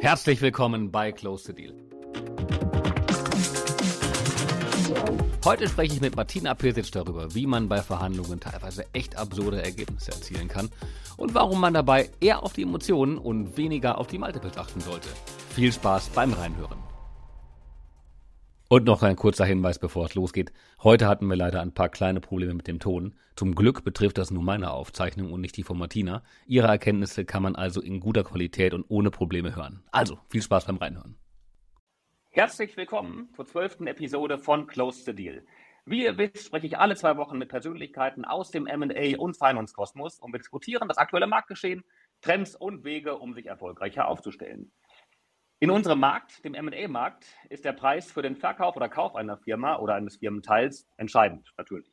[0.00, 1.74] Herzlich willkommen bei Close the Deal.
[5.44, 10.12] Heute spreche ich mit Martina Pirsic darüber, wie man bei Verhandlungen teilweise echt absurde Ergebnisse
[10.12, 10.70] erzielen kann
[11.16, 15.08] und warum man dabei eher auf die Emotionen und weniger auf die Multiples achten sollte.
[15.54, 16.85] Viel Spaß beim Reinhören.
[18.68, 20.52] Und noch ein kurzer Hinweis, bevor es losgeht.
[20.82, 23.14] Heute hatten wir leider ein paar kleine Probleme mit dem Ton.
[23.36, 26.24] Zum Glück betrifft das nur meine Aufzeichnung und nicht die von Martina.
[26.46, 29.84] Ihre Erkenntnisse kann man also in guter Qualität und ohne Probleme hören.
[29.92, 31.16] Also, viel Spaß beim Reinhören.
[32.30, 35.46] Herzlich willkommen zur zwölften Episode von Close the Deal.
[35.84, 40.18] Wie ihr wisst, spreche ich alle zwei Wochen mit Persönlichkeiten aus dem M&A und Finance-Kosmos
[40.18, 41.84] und wir diskutieren das aktuelle Marktgeschehen,
[42.20, 44.72] Trends und Wege, um sich erfolgreicher aufzustellen.
[45.58, 49.78] In unserem Markt, dem M&A-Markt, ist der Preis für den Verkauf oder Kauf einer Firma
[49.78, 51.90] oder eines Firmenteils entscheidend, natürlich.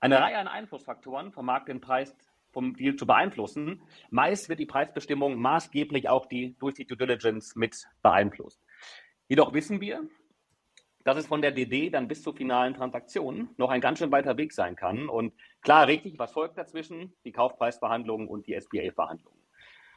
[0.00, 2.16] Eine Reihe an Einflussfaktoren vermag den Preis
[2.50, 3.82] vom Deal zu beeinflussen.
[4.08, 8.62] Meist wird die Preisbestimmung maßgeblich auch die, durch die Due Diligence mit beeinflusst.
[9.28, 10.08] Jedoch wissen wir,
[11.04, 14.38] dass es von der DD dann bis zur finalen Transaktion noch ein ganz schön weiter
[14.38, 15.10] Weg sein kann.
[15.10, 17.12] Und klar, richtig, was folgt dazwischen?
[17.26, 19.38] Die Kaufpreisverhandlungen und die SBA-Verhandlungen.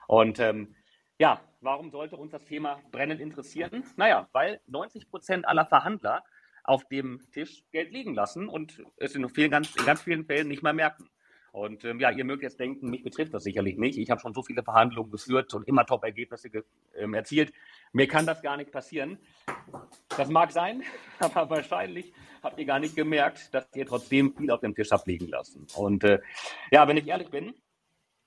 [0.08, 0.76] Und ähm,
[1.22, 3.84] ja, warum sollte uns das Thema brennend interessieren?
[3.96, 6.24] Naja, weil 90 Prozent aller Verhandler
[6.64, 10.48] auf dem Tisch Geld liegen lassen und es in, vielen, ganz, in ganz vielen Fällen
[10.48, 11.08] nicht mehr merken.
[11.52, 14.00] Und ähm, ja, ihr mögt jetzt denken, mich betrifft das sicherlich nicht.
[14.00, 16.50] Ich habe schon so viele Verhandlungen geführt und immer Top-Ergebnisse
[16.96, 17.54] ähm, erzielt.
[17.94, 19.20] Mir kann das gar nicht passieren.
[20.18, 20.82] Das mag sein,
[21.20, 25.06] aber wahrscheinlich habt ihr gar nicht gemerkt, dass ihr trotzdem viel auf dem Tisch habt
[25.06, 25.68] liegen lassen.
[25.76, 26.20] Und äh,
[26.72, 27.54] ja, wenn ich ehrlich bin,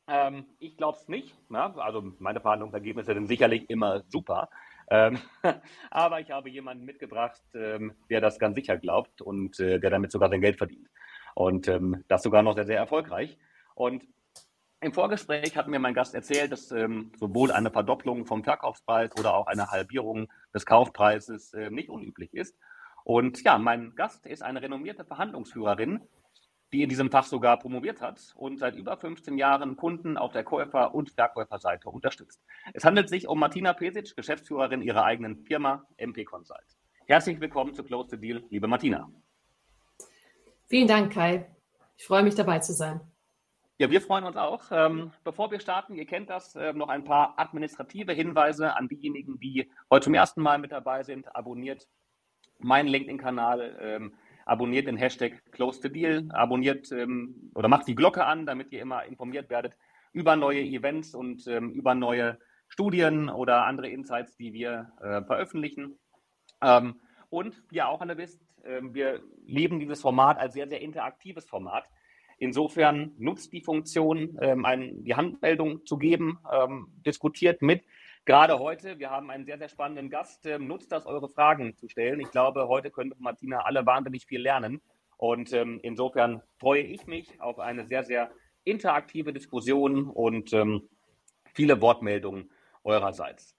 [0.08, 1.34] ähm, ich glaube es nicht.
[1.48, 1.74] Na?
[1.76, 4.48] Also meine Verhandlungsergebnisse sind sicherlich immer super.
[4.90, 5.18] Ähm,
[5.90, 10.12] aber ich habe jemanden mitgebracht, ähm, der das ganz sicher glaubt und äh, der damit
[10.12, 10.88] sogar sein Geld verdient.
[11.34, 13.38] Und ähm, das sogar noch sehr, sehr erfolgreich.
[13.74, 14.04] Und
[14.80, 19.34] im Vorgespräch hat mir mein Gast erzählt, dass ähm, sowohl eine Verdopplung vom Verkaufspreis oder
[19.34, 22.54] auch eine Halbierung des Kaufpreises äh, nicht unüblich ist.
[23.04, 26.02] Und ja, mein Gast ist eine renommierte Verhandlungsführerin,
[26.74, 30.42] die in diesem Fach sogar promoviert hat und seit über 15 Jahren Kunden auf der
[30.42, 32.42] Käufer- und Verkäuferseite unterstützt.
[32.72, 36.58] Es handelt sich um Martina Pesic, Geschäftsführerin ihrer eigenen Firma MP Consult.
[37.06, 39.08] Herzlich willkommen zu Close the Deal, liebe Martina.
[40.66, 41.46] Vielen Dank, Kai.
[41.96, 43.00] Ich freue mich dabei zu sein.
[43.78, 44.64] Ja, wir freuen uns auch.
[44.72, 49.38] Ähm, bevor wir starten, ihr kennt das, äh, noch ein paar administrative Hinweise an diejenigen,
[49.38, 51.36] die heute zum ersten Mal mit dabei sind.
[51.36, 51.86] Abonniert
[52.58, 54.14] meinen LinkedIn-Kanal, ähm,
[54.46, 58.82] abonniert den Hashtag Close the Deal, abonniert ähm, oder macht die Glocke an, damit ihr
[58.82, 59.76] immer informiert werdet
[60.12, 62.38] über neue Events und ähm, über neue
[62.68, 65.98] Studien oder andere Insights, die wir äh, veröffentlichen.
[66.62, 67.00] Ähm,
[67.30, 71.46] und wie ihr auch alle wisst, äh, wir lieben dieses Format als sehr, sehr interaktives
[71.46, 71.90] Format.
[72.38, 77.84] Insofern nutzt die Funktion, ähm, ein, die Handmeldung zu geben, ähm, diskutiert mit
[78.24, 78.98] gerade heute.
[78.98, 80.46] Wir haben einen sehr, sehr spannenden Gast.
[80.46, 82.20] Ähm, nutzt das, eure Fragen zu stellen.
[82.20, 84.80] Ich glaube, heute können Martina alle wahnsinnig viel lernen.
[85.16, 88.30] Und ähm, insofern freue ich mich auf eine sehr, sehr
[88.64, 90.88] interaktive Diskussion und ähm,
[91.52, 92.50] viele Wortmeldungen
[92.82, 93.54] eurerseits.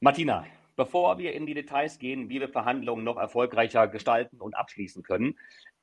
[0.00, 0.44] Martina,
[0.76, 5.38] bevor wir in die Details gehen, wie wir Verhandlungen noch erfolgreicher gestalten und abschließen können,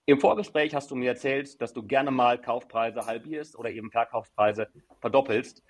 [0.08, 4.68] im Vorgespräch hast du mir erzählt, dass du gerne mal Kaufpreise halbierst oder eben Verkaufspreise
[5.00, 5.64] verdoppelst.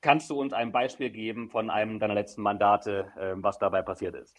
[0.00, 4.14] Kannst du uns ein Beispiel geben von einem deiner letzten Mandate, ähm, was dabei passiert
[4.14, 4.34] ist?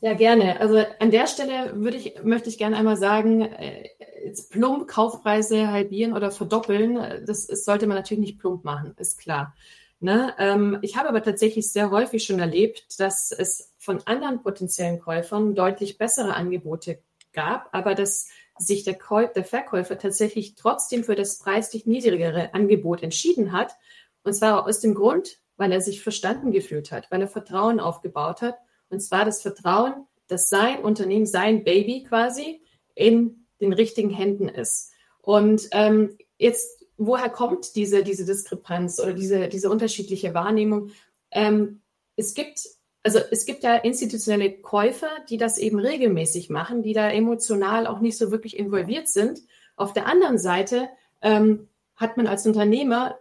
[0.00, 0.60] Ja, gerne.
[0.60, 3.88] Also an der Stelle würde ich, möchte ich gerne einmal sagen, äh,
[4.24, 9.18] jetzt plump Kaufpreise halbieren oder verdoppeln, das, das sollte man natürlich nicht plump machen, ist
[9.18, 9.54] klar.
[10.00, 10.34] Ne?
[10.38, 15.54] Ähm, ich habe aber tatsächlich sehr häufig schon erlebt, dass es von anderen potenziellen Käufern
[15.54, 16.98] deutlich bessere Angebote
[17.32, 18.28] gab, aber dass
[18.60, 23.74] sich der, Käu der Verkäufer tatsächlich trotzdem für das preislich niedrigere Angebot entschieden hat.
[24.22, 28.42] Und zwar aus dem Grund, weil er sich verstanden gefühlt hat, weil er Vertrauen aufgebaut
[28.42, 28.58] hat.
[28.90, 32.62] Und zwar das Vertrauen, dass sein Unternehmen, sein Baby quasi
[32.94, 34.92] in den richtigen Händen ist.
[35.22, 40.90] Und ähm, jetzt, woher kommt diese, diese Diskrepanz oder diese, diese unterschiedliche Wahrnehmung?
[41.30, 41.80] Ähm,
[42.16, 42.60] es gibt
[43.02, 48.00] also es gibt ja institutionelle Käufer, die das eben regelmäßig machen, die da emotional auch
[48.00, 49.40] nicht so wirklich involviert sind.
[49.76, 50.88] Auf der anderen Seite
[51.22, 53.18] ähm, hat man als Unternehmer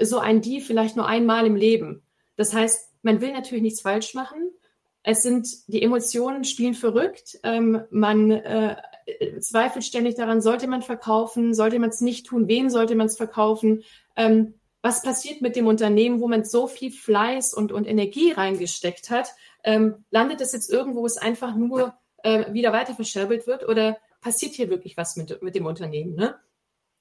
[0.00, 2.02] so ein Deal vielleicht nur einmal im Leben.
[2.36, 4.50] Das heißt, man will natürlich nichts falsch machen.
[5.04, 7.38] Es sind die Emotionen spielen verrückt.
[7.44, 8.76] Ähm, man äh,
[9.38, 13.16] zweifelt ständig daran, sollte man verkaufen, sollte man es nicht tun, wen sollte man es
[13.16, 13.84] verkaufen.
[14.16, 14.54] Ähm,
[14.84, 19.30] was passiert mit dem Unternehmen, wo man so viel Fleiß und, und Energie reingesteckt hat?
[19.64, 23.96] Ähm, landet es jetzt irgendwo, wo es einfach nur äh, wieder weiter verscherbelt wird oder
[24.20, 26.14] passiert hier wirklich was mit, mit dem Unternehmen?
[26.16, 26.34] Ne?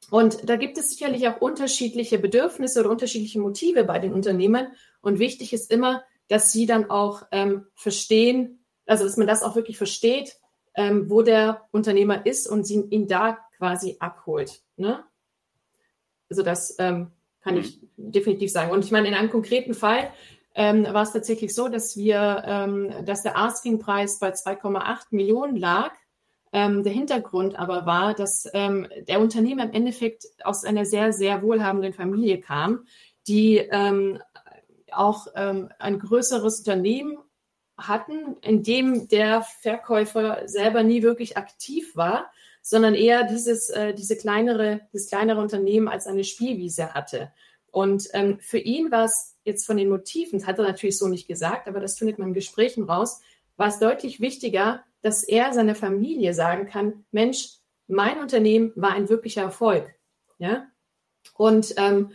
[0.09, 4.67] Und da gibt es sicherlich auch unterschiedliche Bedürfnisse oder unterschiedliche Motive bei den Unternehmen.
[5.01, 9.57] Und wichtig ist immer, dass sie dann auch ähm, verstehen, also dass man das auch
[9.57, 10.37] wirklich versteht,
[10.75, 14.61] ähm, wo der Unternehmer ist und sie, ihn da quasi abholt.
[14.77, 15.03] Ne?
[16.29, 17.11] Also das ähm,
[17.43, 18.71] kann ich definitiv sagen.
[18.71, 20.11] Und ich meine, in einem konkreten Fall
[20.55, 25.91] ähm, war es tatsächlich so, dass wir, ähm, dass der Asking-Preis bei 2,8 Millionen lag.
[26.51, 31.41] Ähm, der Hintergrund aber war, dass ähm, der Unternehmer im Endeffekt aus einer sehr, sehr
[31.41, 32.85] wohlhabenden Familie kam,
[33.27, 34.19] die ähm,
[34.91, 37.17] auch ähm, ein größeres Unternehmen
[37.75, 42.31] hatten, in dem der Verkäufer selber nie wirklich aktiv war,
[42.63, 47.31] sondern eher dieses, äh, diese kleinere, dieses kleinere Unternehmen als eine Spielwiese hatte.
[47.69, 51.27] Und ähm, für ihn war es jetzt von den Motiven, hat er natürlich so nicht
[51.27, 53.19] gesagt, aber das findet man in Gesprächen raus,
[53.57, 57.57] war es deutlich wichtiger, dass er seiner Familie sagen kann, Mensch,
[57.87, 59.93] mein Unternehmen war ein wirklicher Erfolg.
[60.37, 60.67] Ja?
[61.35, 62.11] Und ähm,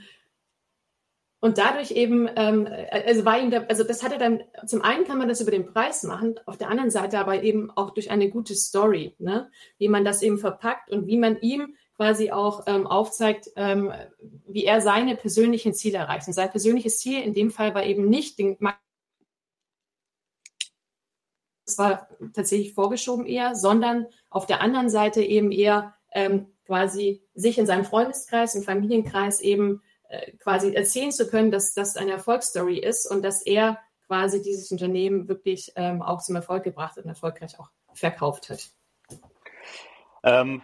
[1.40, 5.04] und dadurch eben, ähm, also war ihm da, also das hat er dann, zum einen
[5.04, 8.10] kann man das über den Preis machen, auf der anderen Seite aber eben auch durch
[8.10, 9.50] eine gute Story, ne?
[9.78, 13.92] wie man das eben verpackt und wie man ihm quasi auch ähm, aufzeigt, ähm,
[14.48, 16.26] wie er seine persönlichen Ziele erreicht.
[16.26, 18.56] Und sein persönliches Ziel in dem Fall war eben nicht den
[21.64, 27.58] das war tatsächlich vorgeschoben eher, sondern auf der anderen Seite eben eher ähm, quasi sich
[27.58, 32.78] in seinem Freundeskreis, im Familienkreis eben äh, quasi erzählen zu können, dass das eine Erfolgsstory
[32.78, 37.58] ist und dass er quasi dieses Unternehmen wirklich ähm, auch zum Erfolg gebracht und erfolgreich
[37.58, 38.70] auch verkauft hat.
[40.22, 40.62] Ähm,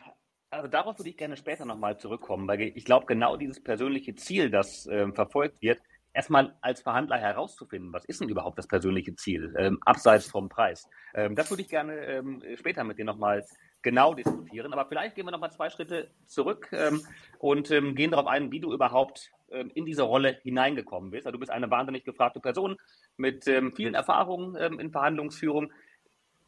[0.50, 4.50] also darauf würde ich gerne später nochmal zurückkommen, weil ich glaube, genau dieses persönliche Ziel,
[4.50, 5.81] das ähm, verfolgt wird,
[6.12, 10.88] erstmal als Verhandler herauszufinden, was ist denn überhaupt das persönliche Ziel, ähm, abseits vom Preis.
[11.14, 13.44] Ähm, das würde ich gerne ähm, später mit dir nochmal
[13.84, 14.72] genau diskutieren.
[14.72, 17.02] Aber vielleicht gehen wir nochmal zwei Schritte zurück ähm,
[17.38, 21.26] und ähm, gehen darauf ein, wie du überhaupt ähm, in diese Rolle hineingekommen bist.
[21.26, 22.76] Also du bist eine wahnsinnig gefragte Person
[23.16, 25.72] mit vielen Erfahrungen in Verhandlungsführung.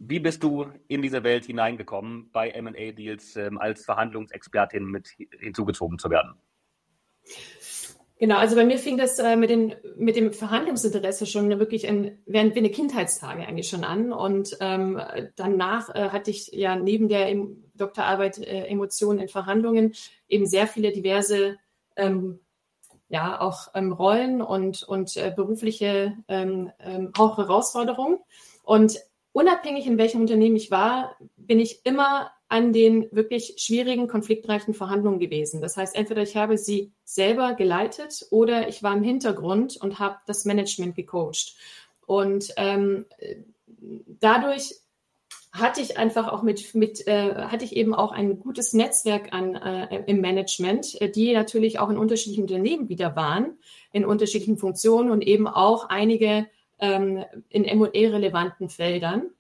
[0.01, 6.35] Wie bist du in diese Welt hineingekommen, bei MA-Deals als Verhandlungsexpertin mit hinzugezogen zu werden?
[8.19, 12.19] Genau, also bei mir fing das äh, mit, den, mit dem Verhandlungsinteresse schon wirklich in,
[12.25, 14.11] während meine Kindheitstage eigentlich schon an.
[14.11, 15.01] Und ähm,
[15.37, 19.93] danach äh, hatte ich ja neben der em Doktorarbeit äh, Emotionen in Verhandlungen
[20.29, 21.59] eben sehr viele diverse
[21.97, 22.41] ähm,
[23.09, 28.19] ja auch ähm, Rollen und, und äh, berufliche ähm, ähm, auch Herausforderungen.
[28.63, 28.99] Und
[29.33, 35.19] unabhängig in welchem Unternehmen ich war, bin ich immer an den wirklich schwierigen, konfliktreichen Verhandlungen
[35.19, 35.61] gewesen.
[35.61, 40.19] Das heißt, entweder ich habe sie selber geleitet oder ich war im Hintergrund und habe
[40.27, 41.57] das Management gecoacht.
[42.07, 43.07] Und ähm,
[44.21, 44.77] dadurch
[45.53, 49.55] hatte ich einfach auch mit, mit äh, hatte ich eben auch ein gutes Netzwerk an
[49.55, 53.59] äh, im Management, äh, die natürlich auch in unterschiedlichen Unternehmen wieder waren,
[53.93, 56.47] in unterschiedlichen Funktionen und eben auch einige
[56.79, 59.31] ähm, in M&E relevanten Feldern.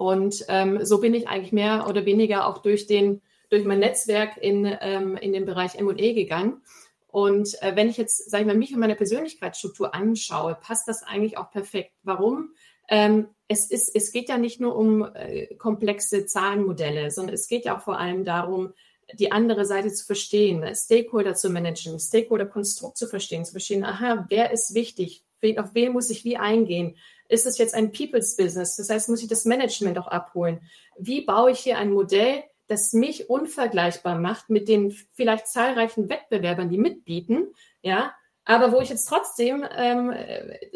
[0.00, 3.20] Und ähm, so bin ich eigentlich mehr oder weniger auch durch, den,
[3.50, 6.62] durch mein Netzwerk in, ähm, in den Bereich ME gegangen.
[7.08, 11.02] Und äh, wenn ich jetzt, sage ich mal, mich und meine Persönlichkeitsstruktur anschaue, passt das
[11.02, 11.92] eigentlich auch perfekt.
[12.02, 12.54] Warum?
[12.88, 17.66] Ähm, es, ist, es geht ja nicht nur um äh, komplexe Zahlenmodelle, sondern es geht
[17.66, 18.72] ja auch vor allem darum,
[19.12, 24.50] die andere Seite zu verstehen, Stakeholder zu managen, Stakeholder-Konstrukt zu verstehen, zu verstehen, aha, wer
[24.50, 25.24] ist wichtig,
[25.58, 26.96] auf wen muss ich wie eingehen,
[27.30, 28.76] ist es jetzt ein People's Business?
[28.76, 30.60] Das heißt, muss ich das Management auch abholen?
[30.98, 36.68] Wie baue ich hier ein Modell, das mich unvergleichbar macht mit den vielleicht zahlreichen Wettbewerbern,
[36.68, 37.48] die mitbieten,
[37.82, 40.12] ja, aber wo ich jetzt trotzdem ähm,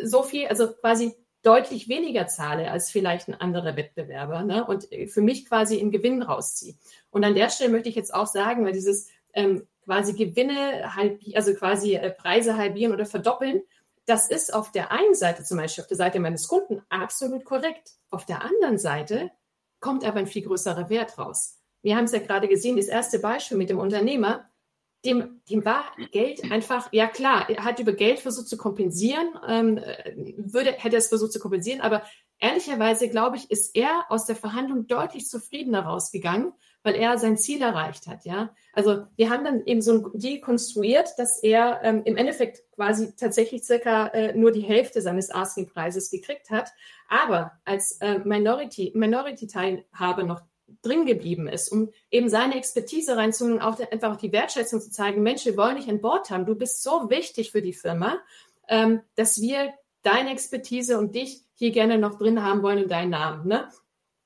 [0.03, 4.65] so viel, also quasi deutlich weniger zahle als vielleicht ein anderer Wettbewerber ne?
[4.65, 6.75] und für mich quasi einen Gewinn rausziehe.
[7.11, 10.91] Und an der Stelle möchte ich jetzt auch sagen, weil dieses ähm, quasi Gewinne,
[11.35, 13.63] also quasi äh, Preise halbieren oder verdoppeln,
[14.07, 17.93] das ist auf der einen Seite, zum Beispiel auf der Seite meines Kunden, absolut korrekt.
[18.11, 19.31] Auf der anderen Seite
[19.81, 21.59] kommt aber ein viel größerer Wert raus.
[21.83, 24.49] Wir haben es ja gerade gesehen, das erste Beispiel mit dem Unternehmer,
[25.05, 29.77] dem, dem war Geld einfach, ja klar, er hat über Geld versucht zu kompensieren, ähm,
[30.39, 32.03] würde, hätte es versucht zu kompensieren, aber
[32.39, 37.63] ehrlicherweise, glaube ich, ist er aus der Verhandlung deutlich zufriedener rausgegangen, weil er sein Ziel
[37.63, 38.55] erreicht hat, ja.
[38.75, 43.17] Also wir haben dann eben so ein Deal konstruiert, dass er ähm, im Endeffekt quasi
[43.17, 46.71] tatsächlich circa äh, nur die Hälfte seines Asking-Preises gekriegt hat,
[47.09, 50.43] aber als äh, Minority, Minority-Teilhaber noch
[50.83, 54.91] drin geblieben ist, um eben seine Expertise reinzuholen und auch einfach auch die Wertschätzung zu
[54.91, 58.19] zeigen, Mensch, wir wollen dich an Bord haben, du bist so wichtig für die Firma,
[58.69, 59.73] ähm, dass wir
[60.03, 63.49] deine Expertise und dich hier gerne noch drin haben wollen und deinen Namen.
[63.49, 63.69] Ne?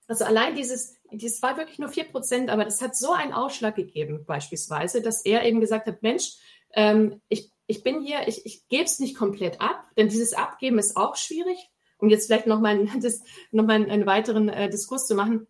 [0.09, 3.77] Also allein dieses, das war wirklich nur vier Prozent, aber das hat so einen Ausschlag
[3.77, 6.33] gegeben, beispielsweise, dass er eben gesagt hat, Mensch,
[6.73, 10.79] ähm, ich, ich bin hier, ich, ich gebe es nicht komplett ab, denn dieses Abgeben
[10.79, 11.59] ist auch schwierig.
[11.99, 12.77] Um jetzt vielleicht nochmal
[13.51, 15.47] noch mal einen weiteren äh, Diskurs zu machen.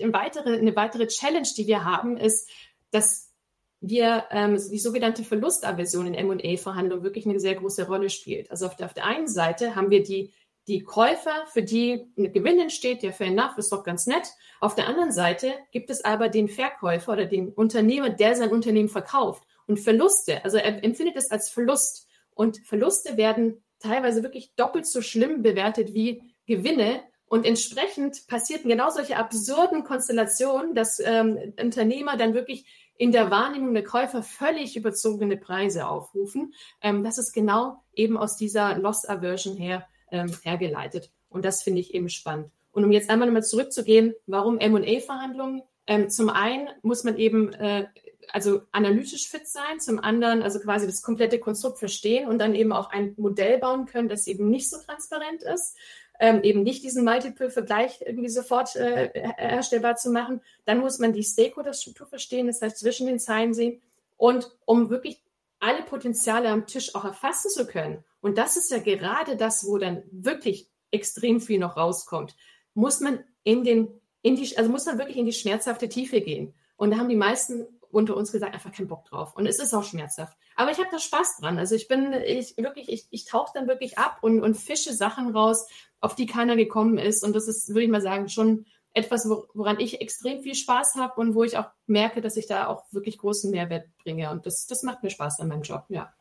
[0.00, 2.48] Eine weitere, eine weitere Challenge, die wir haben, ist,
[2.90, 3.32] dass
[3.80, 8.50] wir ähm, die sogenannte Verlustaversion in M&A-Verhandlungen wirklich eine sehr große Rolle spielt.
[8.50, 10.32] Also auf der, auf der einen Seite haben wir die
[10.68, 14.28] die Käufer, für die ein Gewinn entsteht, ja, fair enough, ist doch ganz nett.
[14.60, 18.90] Auf der anderen Seite gibt es aber den Verkäufer oder den Unternehmer, der sein Unternehmen
[18.90, 19.42] verkauft.
[19.66, 22.06] Und Verluste, also er empfindet es als Verlust.
[22.34, 27.02] Und Verluste werden teilweise wirklich doppelt so schlimm bewertet wie Gewinne.
[27.26, 33.74] Und entsprechend passierten genau solche absurden Konstellationen, dass ähm, Unternehmer dann wirklich in der Wahrnehmung
[33.74, 36.52] der Käufer völlig überzogene Preise aufrufen.
[36.82, 41.10] Ähm, das ist genau eben aus dieser Loss Aversion her ähm, hergeleitet.
[41.28, 42.50] Und das finde ich eben spannend.
[42.72, 45.62] Und um jetzt einmal nochmal zurückzugehen, warum M&A-Verhandlungen?
[45.86, 47.86] Ähm, zum einen muss man eben äh,
[48.30, 52.72] also analytisch fit sein, zum anderen also quasi das komplette Konstrukt verstehen und dann eben
[52.72, 55.76] auch ein Modell bauen können, das eben nicht so transparent ist,
[56.20, 60.40] ähm, eben nicht diesen Multiple-Vergleich irgendwie sofort äh, herstellbar zu machen.
[60.64, 63.80] Dann muss man die Stakeholder-Struktur verstehen, das heißt zwischen den Zeilen sehen.
[64.16, 65.22] Und um wirklich
[65.60, 69.78] alle Potenziale am Tisch auch erfassen zu können und das ist ja gerade das, wo
[69.78, 72.34] dann wirklich extrem viel noch rauskommt.
[72.74, 73.88] Muss man in den,
[74.22, 76.54] in die, also muss man wirklich in die schmerzhafte Tiefe gehen.
[76.76, 79.34] Und da haben die meisten unter uns gesagt, einfach keinen Bock drauf.
[79.34, 80.36] Und es ist auch schmerzhaft.
[80.56, 81.58] Aber ich habe da Spaß dran.
[81.58, 85.34] Also ich bin, ich wirklich, ich, ich tauche dann wirklich ab und, und fische Sachen
[85.34, 85.66] raus,
[86.00, 87.24] auf die keiner gekommen ist.
[87.24, 91.20] Und das ist, würde ich mal sagen, schon etwas, woran ich extrem viel Spaß habe
[91.20, 94.30] und wo ich auch merke, dass ich da auch wirklich großen Mehrwert bringe.
[94.30, 96.12] Und das, das macht mir Spaß an meinem Job, ja.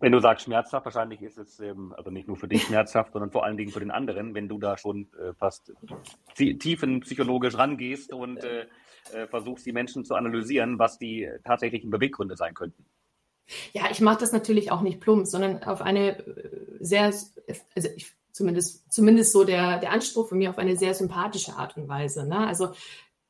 [0.00, 3.30] Wenn du sagst schmerzhaft, wahrscheinlich ist es ähm, also nicht nur für dich schmerzhaft, sondern
[3.30, 5.72] vor allen Dingen für den anderen, wenn du da schon äh, fast
[6.34, 8.66] tiefenpsychologisch rangehst und äh,
[9.12, 12.86] äh, versuchst, die Menschen zu analysieren, was die tatsächlichen Beweggründe sein könnten.
[13.72, 18.12] Ja, ich mache das natürlich auch nicht plump, sondern auf eine äh, sehr, also ich,
[18.32, 22.26] zumindest, zumindest so der, der Anspruch von mir auf eine sehr sympathische Art und Weise.
[22.26, 22.46] Ne?
[22.46, 22.72] Also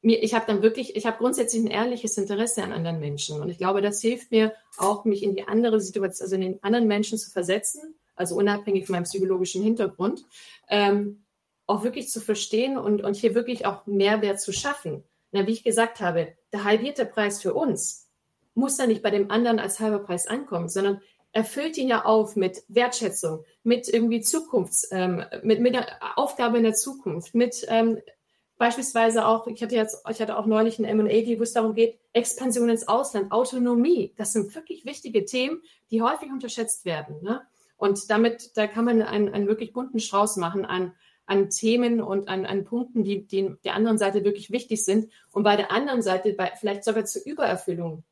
[0.02, 3.40] mir, ich habe dann wirklich, ich habe grundsätzlich ein ehrliches Interesse an anderen Menschen.
[3.40, 6.62] Und ich glaube, das hilft mir auch, mich in die andere Situation, also in den
[6.62, 10.24] anderen Menschen zu versetzen, also unabhängig von meinem psychologischen Hintergrund,
[10.68, 11.24] ähm,
[11.66, 15.04] auch wirklich zu verstehen und, und hier wirklich auch Mehrwert zu schaffen.
[15.32, 18.08] Na, wie ich gesagt habe, der halbierte Preis für uns
[18.54, 21.00] muss da nicht bei dem anderen als halber Preis ankommen, sondern
[21.32, 26.64] erfüllt ihn ja auf mit Wertschätzung, mit irgendwie Zukunfts, ähm, mit, mit der Aufgabe in
[26.64, 27.98] der Zukunft, mit ähm,
[28.60, 31.98] Beispielsweise auch, ich hatte jetzt, ich hatte auch neulich ein M&A, wo es darum geht,
[32.12, 34.12] Expansion ins Ausland, Autonomie.
[34.18, 37.22] Das sind wirklich wichtige Themen, die häufig unterschätzt werden.
[37.22, 37.40] Ne?
[37.78, 40.92] Und damit, da kann man einen, einen wirklich bunten Strauß machen an,
[41.24, 45.42] an Themen und an, an Punkten, die, die der anderen Seite wirklich wichtig sind und
[45.42, 48.04] bei der anderen Seite bei, vielleicht sogar zur Übererfüllung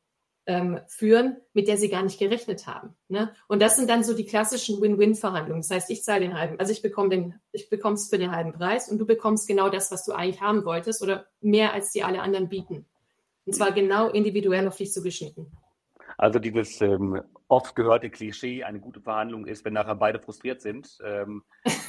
[0.49, 2.95] ähm, führen, mit der sie gar nicht gerechnet haben.
[3.07, 3.31] Ne?
[3.47, 5.61] Und das sind dann so die klassischen Win-Win-Verhandlungen.
[5.61, 8.31] Das heißt, ich zahle den halben, also ich bekomme den, ich bekomme es für den
[8.31, 11.91] halben Preis und du bekommst genau das, was du eigentlich haben wolltest oder mehr als
[11.91, 12.87] die alle anderen bieten.
[13.45, 15.55] Und zwar genau individuell auf dich zugeschnitten.
[16.17, 20.97] Also dieses ähm, oft gehörte Klischee, eine gute Verhandlung ist, wenn nachher beide frustriert sind.
[21.05, 21.43] Ähm,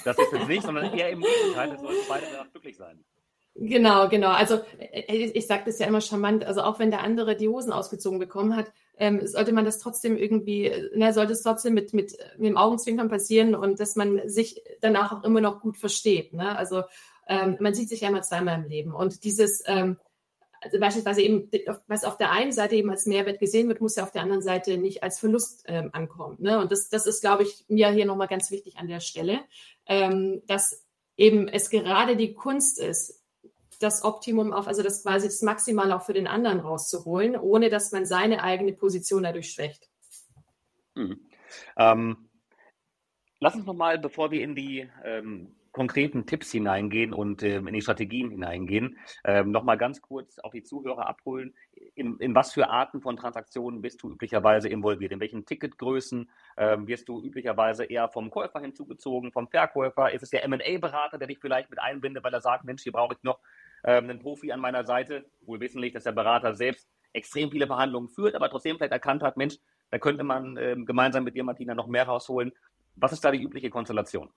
[0.05, 3.03] das ist es nicht, sondern eher im Gegenteil, es sollten beide danach glücklich sein.
[3.55, 4.31] Genau, genau.
[4.31, 6.45] Also äh, ich sage das ja immer charmant.
[6.45, 10.17] Also auch wenn der andere die Hosen ausgezogen bekommen hat, ähm, sollte man das trotzdem
[10.17, 14.63] irgendwie, ne, sollte es trotzdem mit, mit, mit dem Augenzwinkern passieren und dass man sich
[14.81, 16.33] danach auch immer noch gut versteht.
[16.33, 16.57] Ne?
[16.57, 16.85] Also
[17.29, 18.95] ähm, man sieht sich ja immer zweimal im Leben.
[18.95, 19.97] Und dieses, ähm,
[20.61, 21.51] also beispielsweise eben,
[21.87, 24.43] was auf der einen Seite eben als Mehrwert gesehen wird, muss ja auf der anderen
[24.43, 26.37] Seite nicht als Verlust ähm, ankommen.
[26.39, 26.59] Ne?
[26.61, 29.41] Und das, das ist, glaube ich, mir hier nochmal ganz wichtig an der Stelle,
[29.87, 30.85] ähm, dass
[31.17, 33.20] eben es gerade die Kunst ist,
[33.81, 37.91] das Optimum auf, also das quasi das Maximal auch für den anderen rauszuholen, ohne dass
[37.93, 39.89] man seine eigene Position dadurch schwächt.
[40.95, 41.29] Mhm.
[41.77, 42.29] Ähm,
[43.41, 47.81] lass uns nochmal, bevor wir in die ähm, konkreten Tipps hineingehen und ähm, in die
[47.81, 51.55] Strategien hineingehen, ähm, nochmal ganz kurz auch die Zuhörer abholen.
[51.95, 55.13] In, in, was für Arten von Transaktionen bist du üblicherweise involviert?
[55.13, 60.13] In welchen Ticketgrößen ähm, wirst du üblicherweise eher vom Käufer hinzugezogen, vom Verkäufer?
[60.13, 63.15] Ist es der M&A-Berater, der dich vielleicht mit einbindet, weil er sagt, Mensch, hier brauche
[63.15, 63.39] ich noch
[63.83, 68.35] einen Profi an meiner Seite, wohl wissentlich, dass der Berater selbst extrem viele Verhandlungen führt,
[68.35, 69.57] aber trotzdem vielleicht erkannt hat, Mensch,
[69.91, 72.53] da könnte man ähm, gemeinsam mit dir, Martina, noch mehr rausholen.
[72.97, 74.31] Was ist da die übliche Konstellation?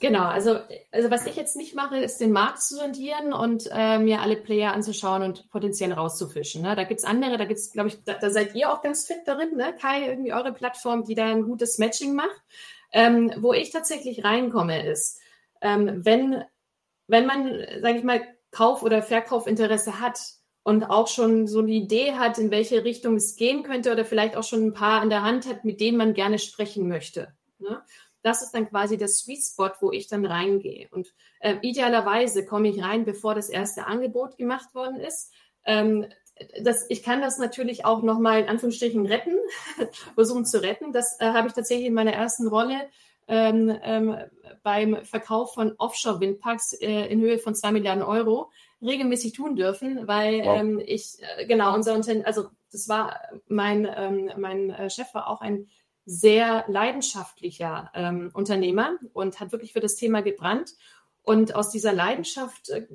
[0.00, 0.60] Genau, also,
[0.92, 4.36] also was ich jetzt nicht mache, ist den Markt zu sondieren und äh, mir alle
[4.36, 6.62] Player anzuschauen und potenziell rauszufischen.
[6.62, 6.76] Ne?
[6.76, 9.06] Da gibt es andere, da gibt es, glaube ich, da, da, seid ihr auch ganz
[9.06, 9.74] fit darin, ne?
[9.80, 12.42] Kai, irgendwie eure Plattform, die da ein gutes Matching macht.
[12.92, 15.20] Ähm, wo ich tatsächlich reinkomme, ist,
[15.60, 16.44] ähm, wenn
[17.08, 20.20] wenn man, sage ich mal, Kauf- oder Verkaufinteresse hat
[20.62, 24.36] und auch schon so eine Idee hat, in welche Richtung es gehen könnte oder vielleicht
[24.36, 27.34] auch schon ein paar an der Hand hat, mit denen man gerne sprechen möchte.
[27.58, 27.82] Ne?
[28.22, 30.88] Das ist dann quasi der Sweet Spot, wo ich dann reingehe.
[30.90, 35.32] Und äh, idealerweise komme ich rein, bevor das erste Angebot gemacht worden ist.
[35.64, 36.06] Ähm,
[36.62, 39.36] das, ich kann das natürlich auch nochmal in Anführungsstrichen retten,
[40.14, 40.92] versuchen zu retten.
[40.92, 42.88] Das äh, habe ich tatsächlich in meiner ersten Rolle
[43.28, 44.16] ähm, ähm,
[44.62, 48.50] beim Verkauf von Offshore-Windparks äh, in Höhe von zwei Milliarden Euro
[48.82, 50.58] regelmäßig tun dürfen, weil wow.
[50.58, 55.28] ähm, ich, äh, genau, unser Unternehmen, also das war mein, ähm, mein äh, Chef war
[55.28, 55.68] auch ein
[56.04, 60.72] sehr leidenschaftlicher ähm, Unternehmer und hat wirklich für das Thema gebrannt.
[61.22, 62.86] Und aus dieser Leidenschaft äh,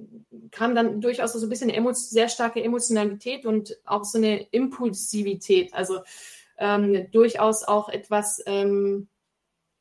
[0.50, 5.76] kam dann durchaus so ein bisschen sehr starke Emotionalität und auch so eine Impulsivität.
[5.76, 6.00] Also
[6.58, 9.10] ähm, durchaus auch etwas, ähm,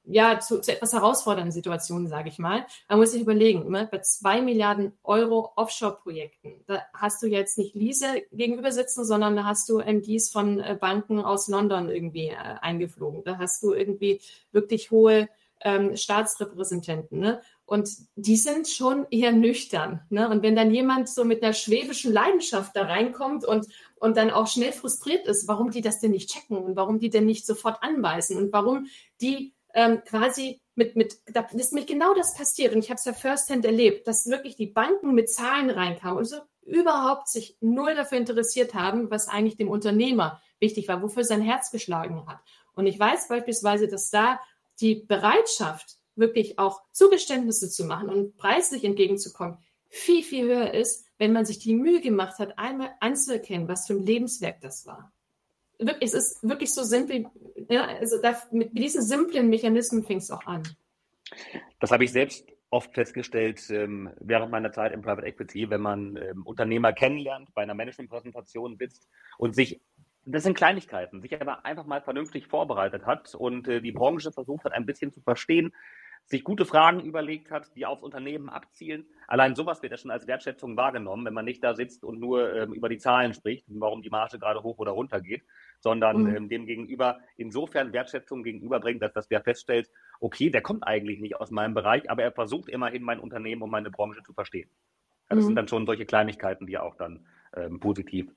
[0.05, 2.67] ja, zu, zu, etwas herausfordernden Situationen, sage ich mal.
[2.89, 3.89] Man muss sich überlegen, ne?
[3.91, 9.45] bei zwei Milliarden Euro Offshore-Projekten, da hast du jetzt nicht Lise gegenüber sitzen, sondern da
[9.45, 13.23] hast du MDs von äh, Banken aus London irgendwie äh, eingeflogen.
[13.25, 15.29] Da hast du irgendwie wirklich hohe
[15.65, 17.19] ähm, Staatsrepräsentanten.
[17.19, 17.41] Ne?
[17.65, 20.01] Und die sind schon eher nüchtern.
[20.11, 20.29] Ne?
[20.29, 23.67] Und wenn dann jemand so mit einer schwäbischen Leidenschaft da reinkommt und,
[23.97, 27.11] und dann auch schnell frustriert ist, warum die das denn nicht checken und warum die
[27.11, 28.87] denn nicht sofort anbeißen und warum
[29.21, 33.05] die ähm, quasi mit, mit, da ist mir genau das passiert und ich habe es
[33.05, 37.95] ja firsthand erlebt, dass wirklich die Banken mit Zahlen reinkamen und so überhaupt sich null
[37.95, 42.39] dafür interessiert haben, was eigentlich dem Unternehmer wichtig war, wofür sein Herz geschlagen hat.
[42.75, 44.41] Und ich weiß beispielsweise, dass da
[44.81, 51.33] die Bereitschaft, wirklich auch Zugeständnisse zu machen und preislich entgegenzukommen, viel, viel höher ist, wenn
[51.33, 55.13] man sich die Mühe gemacht hat, einmal anzuerkennen, was für ein Lebenswerk das war
[55.87, 57.27] wirklich, es ist wirklich so simpel.
[57.69, 60.63] Ja, also da, mit diesen simplen Mechanismen fing es auch an.
[61.81, 66.17] Das habe ich selbst oft festgestellt ähm, während meiner Zeit im Private Equity, wenn man
[66.17, 69.81] ähm, Unternehmer kennenlernt, bei einer Managementpräsentation sitzt und sich,
[70.25, 74.65] das sind Kleinigkeiten, sich aber einfach mal vernünftig vorbereitet hat und äh, die Branche versucht
[74.65, 75.73] hat, ein bisschen zu verstehen,
[76.25, 79.05] sich gute Fragen überlegt hat, die aufs Unternehmen abzielen.
[79.27, 82.55] Allein sowas wird ja schon als Wertschätzung wahrgenommen, wenn man nicht da sitzt und nur
[82.55, 85.43] ähm, über die Zahlen spricht, warum die Marge gerade hoch oder runter geht,
[85.83, 86.37] sondern mhm.
[86.37, 89.91] ähm, dem gegenüber insofern Wertschätzung gegenüberbringt, dass, dass der feststellt,
[90.21, 93.71] okay, der kommt eigentlich nicht aus meinem Bereich, aber er versucht immerhin mein Unternehmen und
[93.71, 94.71] meine Branche zu verstehen.
[95.29, 95.49] Ja, das mhm.
[95.49, 98.29] sind dann schon solche Kleinigkeiten, die auch dann ähm, positiv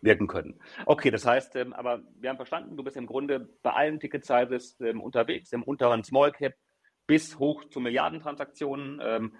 [0.00, 0.58] wirken können.
[0.86, 4.80] Okay, das heißt, ähm, aber wir haben verstanden, du bist im Grunde bei allen Ticket-Sizes
[4.80, 6.54] ähm, unterwegs, im unteren Small Cap
[7.06, 9.00] bis hoch zu Milliardentransaktionen.
[9.02, 9.32] Ähm,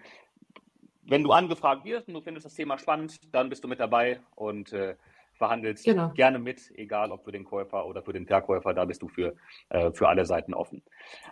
[1.07, 4.21] wenn du angefragt wirst und du findest das Thema spannend, dann bist du mit dabei
[4.35, 4.97] und äh,
[5.37, 6.11] verhandelst genau.
[6.11, 9.35] gerne mit, egal ob für den Käufer oder für den Verkäufer, da bist du für,
[9.69, 10.83] äh, für alle Seiten offen.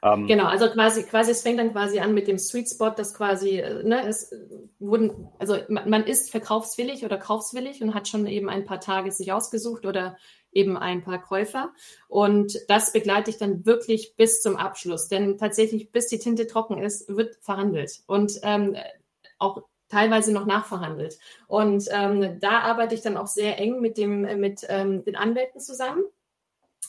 [0.03, 3.15] Ähm, genau, also quasi, quasi, es fängt dann quasi an mit dem Sweet Spot, dass
[3.15, 4.33] quasi, äh, ne, es
[4.79, 9.11] wurden, also man, man ist verkaufswillig oder kaufswillig und hat schon eben ein paar Tage
[9.13, 10.17] sich ausgesucht oder
[10.53, 11.73] eben ein paar Käufer.
[12.09, 15.09] Und das begleite ich dann wirklich bis zum Abschluss.
[15.09, 18.03] Denn tatsächlich, bis die Tinte trocken ist, wird verhandelt.
[18.07, 18.77] Und ähm,
[19.39, 19.63] auch
[19.93, 21.19] teilweise noch nachverhandelt.
[21.47, 25.17] Und ähm, da arbeite ich dann auch sehr eng mit, dem, äh, mit ähm, den
[25.17, 26.03] Anwälten zusammen.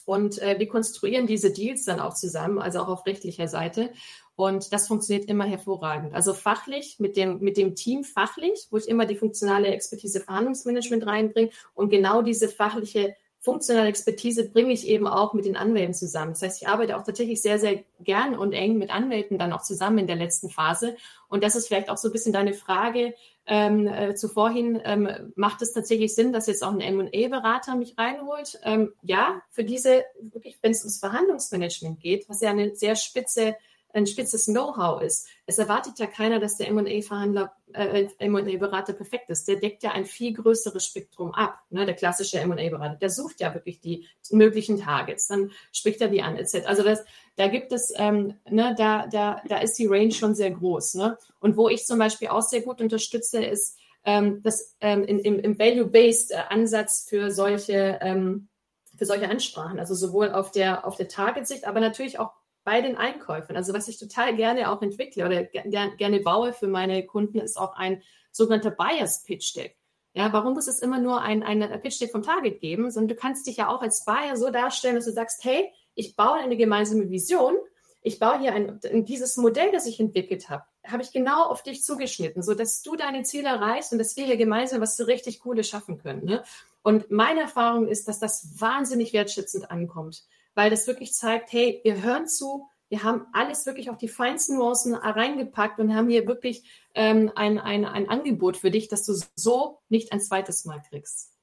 [0.05, 3.91] Und äh, wir konstruieren diese Deals dann auch zusammen, also auch auf rechtlicher Seite.
[4.35, 6.13] Und das funktioniert immer hervorragend.
[6.13, 11.05] Also fachlich, mit dem, mit dem Team fachlich, wo ich immer die funktionale Expertise Verhandlungsmanagement
[11.05, 16.31] reinbringe und genau diese fachliche funktionale Expertise bringe ich eben auch mit den Anwälten zusammen.
[16.31, 19.61] Das heißt, ich arbeite auch tatsächlich sehr, sehr gern und eng mit Anwälten dann auch
[19.61, 20.95] zusammen in der letzten Phase.
[21.27, 23.13] Und das ist vielleicht auch so ein bisschen deine Frage
[23.45, 24.81] ähm, äh, zuvorhin.
[24.85, 28.59] Ähm, macht es tatsächlich Sinn, dass jetzt auch ein M&A-Berater mich reinholt?
[28.63, 33.57] Ähm, ja, für diese, wirklich, wenn es ums Verhandlungsmanagement geht, was ja eine sehr spitze
[33.93, 35.27] ein spitzes Know-how ist.
[35.45, 39.47] Es erwartet ja keiner, dass der M&A-Verhandler, äh, M&A-Berater perfekt ist.
[39.47, 41.59] Der deckt ja ein viel größeres Spektrum ab.
[41.69, 41.85] Ne?
[41.85, 46.37] Der klassische M&A-Berater, der sucht ja wirklich die möglichen Targets, dann spricht er die an,
[46.37, 46.65] etc.
[46.65, 47.03] Also das,
[47.35, 50.95] da gibt es, ähm, ne, da, da, da ist die Range schon sehr groß.
[50.95, 51.17] Ne?
[51.39, 55.39] Und wo ich zum Beispiel auch sehr gut unterstütze, ist ähm, das ähm, in, im,
[55.39, 58.49] im Value-Based äh, für solche ähm,
[58.95, 62.31] für solche Ansprachen, also sowohl auf der auf der Target-Sicht, aber natürlich auch
[62.63, 63.55] bei den Einkäufern.
[63.55, 67.57] Also was ich total gerne auch entwickle oder ger gerne baue für meine Kunden, ist
[67.57, 69.77] auch ein sogenannter Buyers Pitch Deck.
[70.15, 73.15] Ja, warum muss es immer nur ein, ein Pitch Deck vom Target geben, sondern du
[73.15, 76.55] kannst dich ja auch als Buyer so darstellen, dass du sagst, hey, ich baue eine
[76.55, 77.55] gemeinsame Vision,
[78.03, 81.83] ich baue hier ein, dieses Modell, das ich entwickelt habe, habe ich genau auf dich
[81.83, 85.39] zugeschnitten, so dass du deine Ziele erreichst und dass wir hier gemeinsam was so richtig
[85.39, 86.25] Cooles schaffen können.
[86.25, 86.43] Ne?
[86.81, 92.01] Und meine Erfahrung ist, dass das wahnsinnig wertschätzend ankommt weil das wirklich zeigt, hey, wir
[92.01, 96.63] hören zu, wir haben alles wirklich auf die feinsten Nuancen reingepackt und haben hier wirklich
[96.93, 101.33] ähm, ein, ein, ein Angebot für dich, dass du so nicht ein zweites Mal kriegst.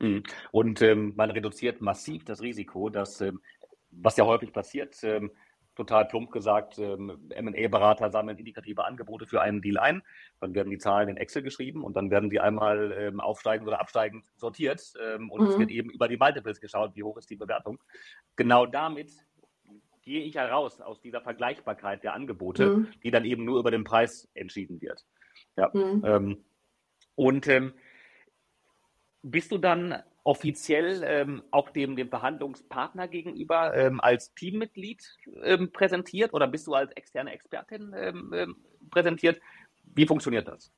[0.00, 0.24] Mhm.
[0.50, 3.40] Und ähm, man reduziert massiv das Risiko, dass, ähm,
[3.90, 5.30] was ja häufig passiert, ähm,
[5.78, 10.02] total plump gesagt, ähm, M&A-Berater sammeln indikative Angebote für einen Deal ein,
[10.40, 13.80] dann werden die Zahlen in Excel geschrieben und dann werden die einmal ähm, aufsteigend oder
[13.80, 15.46] absteigend sortiert ähm, und mhm.
[15.48, 17.78] es wird eben über die Multiples geschaut, wie hoch ist die Bewertung.
[18.34, 19.12] Genau damit
[20.02, 22.88] gehe ich heraus aus dieser Vergleichbarkeit der Angebote, mhm.
[23.04, 25.06] die dann eben nur über den Preis entschieden wird.
[25.56, 25.70] Ja.
[25.72, 26.02] Mhm.
[26.04, 26.44] Ähm,
[27.14, 27.72] und ähm,
[29.22, 35.02] bist du dann offiziell ähm, auch dem, dem Verhandlungspartner gegenüber ähm, als Teammitglied
[35.42, 38.56] ähm, präsentiert oder bist du als externe Expertin ähm, ähm,
[38.90, 39.40] präsentiert?
[39.94, 40.70] Wie funktioniert das?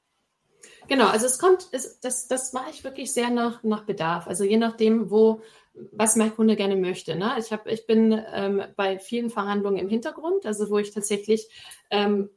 [0.87, 4.29] Genau, also es kommt, es, das, das mache ich wirklich sehr nach, nach Bedarf.
[4.29, 5.43] Also je nachdem, wo,
[5.91, 7.17] was mein Kunde gerne möchte.
[7.17, 7.35] Ne?
[7.41, 11.49] Ich, hab, ich bin ähm, bei vielen Verhandlungen im Hintergrund, also wo ich tatsächlich
[11.91, 12.31] ähm,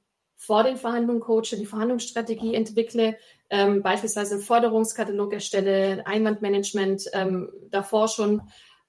[0.45, 3.17] vor den Verhandlungen coache, die Verhandlungsstrategie entwickle,
[3.49, 8.41] ähm, beispielsweise einen Forderungskatalog erstelle, Einwandmanagement ähm, davor schon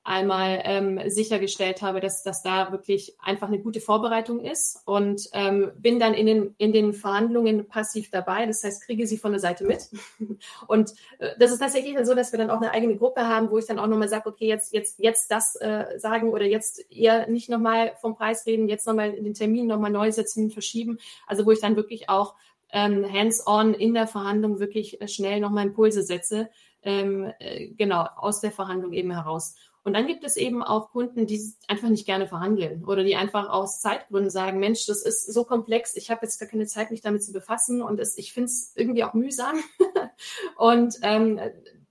[0.04, 5.72] einmal ähm, sichergestellt habe, dass, dass da wirklich einfach eine gute Vorbereitung ist und ähm,
[5.78, 8.44] bin dann in den, in den Verhandlungen passiv dabei.
[8.44, 9.88] Das heißt, kriege sie von der Seite mit.
[10.66, 13.56] Und äh, das ist tatsächlich so, dass wir dann auch eine eigene Gruppe haben, wo
[13.56, 17.26] ich dann auch nochmal sage, okay, jetzt, jetzt, jetzt das äh, sagen oder jetzt eher
[17.28, 20.98] nicht nochmal vom Preis reden, jetzt nochmal den Termin nochmal neu setzen, verschieben.
[21.26, 22.34] Also wo ich dann wirklich auch
[22.72, 26.50] ähm, hands-on in der Verhandlung wirklich schnell nochmal Impulse setze,
[26.82, 29.54] ähm, äh, genau, aus der Verhandlung eben heraus.
[29.84, 33.50] Und dann gibt es eben auch Kunden, die einfach nicht gerne verhandeln oder die einfach
[33.50, 37.02] aus Zeitgründen sagen, Mensch, das ist so komplex, ich habe jetzt gar keine Zeit, mich
[37.02, 39.56] damit zu befassen und es, ich finde es irgendwie auch mühsam.
[40.56, 41.38] und ähm,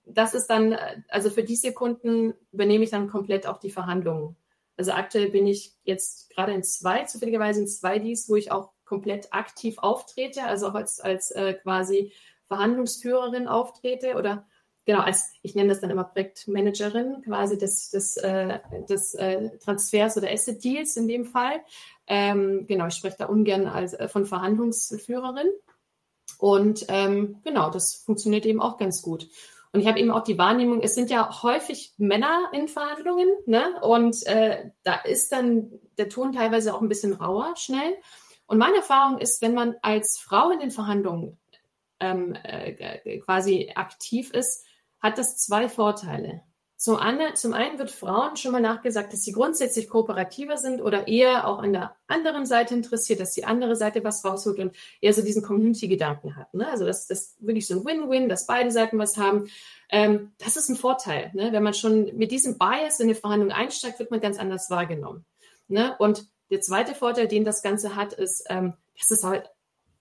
[0.05, 0.75] das ist dann,
[1.07, 4.35] also für diese Kunden übernehme ich dann komplett auch die Verhandlungen.
[4.75, 8.71] Also aktuell bin ich jetzt gerade in zwei, zufälligerweise in zwei Dies, wo ich auch
[8.85, 12.11] komplett aktiv auftrete, also als, als äh, quasi
[12.47, 14.47] Verhandlungsführerin auftrete oder
[14.85, 20.17] genau, als ich nenne das dann immer Projektmanagerin quasi des, des, äh, des äh, Transfers
[20.17, 21.61] oder Asset Deals in dem Fall.
[22.07, 25.49] Ähm, genau, ich spreche da ungern als äh, von Verhandlungsführerin.
[26.37, 29.29] Und ähm, genau, das funktioniert eben auch ganz gut.
[29.71, 33.79] Und ich habe eben auch die Wahrnehmung, es sind ja häufig Männer in Verhandlungen, ne?
[33.81, 37.95] Und äh, da ist dann der Ton teilweise auch ein bisschen rauer, schnell.
[38.45, 41.39] Und meine Erfahrung ist, wenn man als Frau in den Verhandlungen
[41.99, 44.63] ähm, äh, quasi aktiv ist,
[45.03, 46.41] hat das zwei Vorteile.
[46.83, 51.07] Zum, anderen, zum einen wird Frauen schon mal nachgesagt, dass sie grundsätzlich kooperativer sind oder
[51.07, 55.13] eher auch an der anderen Seite interessiert, dass die andere Seite was rausholt und eher
[55.13, 56.53] so diesen Community-Gedanken hat.
[56.53, 56.67] Ne?
[56.67, 59.47] Also das ist wirklich so ein Win-Win, dass beide Seiten was haben.
[59.89, 61.31] Ähm, das ist ein Vorteil.
[61.33, 61.53] Ne?
[61.53, 65.25] Wenn man schon mit diesem Bias in eine Verhandlung einsteigt, wird man ganz anders wahrgenommen.
[65.69, 65.95] Ne?
[65.99, 69.49] Und der zweite Vorteil, den das Ganze hat, ist, ähm, dass es halt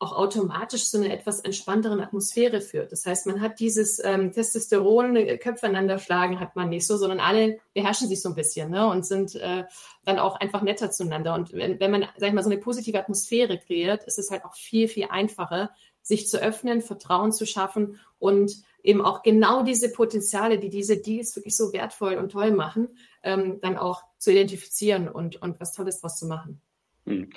[0.03, 2.91] auch automatisch zu einer etwas entspannteren Atmosphäre führt.
[2.91, 6.97] Das heißt, man hat dieses ähm, Testosteron, äh, Köpfe aneinander schlagen, hat man nicht so,
[6.97, 9.65] sondern alle beherrschen sich so ein bisschen ne, und sind äh,
[10.05, 11.35] dann auch einfach netter zueinander.
[11.35, 14.45] Und wenn, wenn man, sag ich mal, so eine positive Atmosphäre kreiert, ist es halt
[14.45, 15.71] auch viel, viel einfacher,
[16.03, 21.37] sich zu öffnen, Vertrauen zu schaffen und eben auch genau diese Potenziale, die diese Deals
[21.37, 22.89] wirklich so wertvoll und toll machen,
[23.23, 26.61] ähm, dann auch zu identifizieren und, und was Tolles draus zu machen.
[27.07, 27.31] Hm.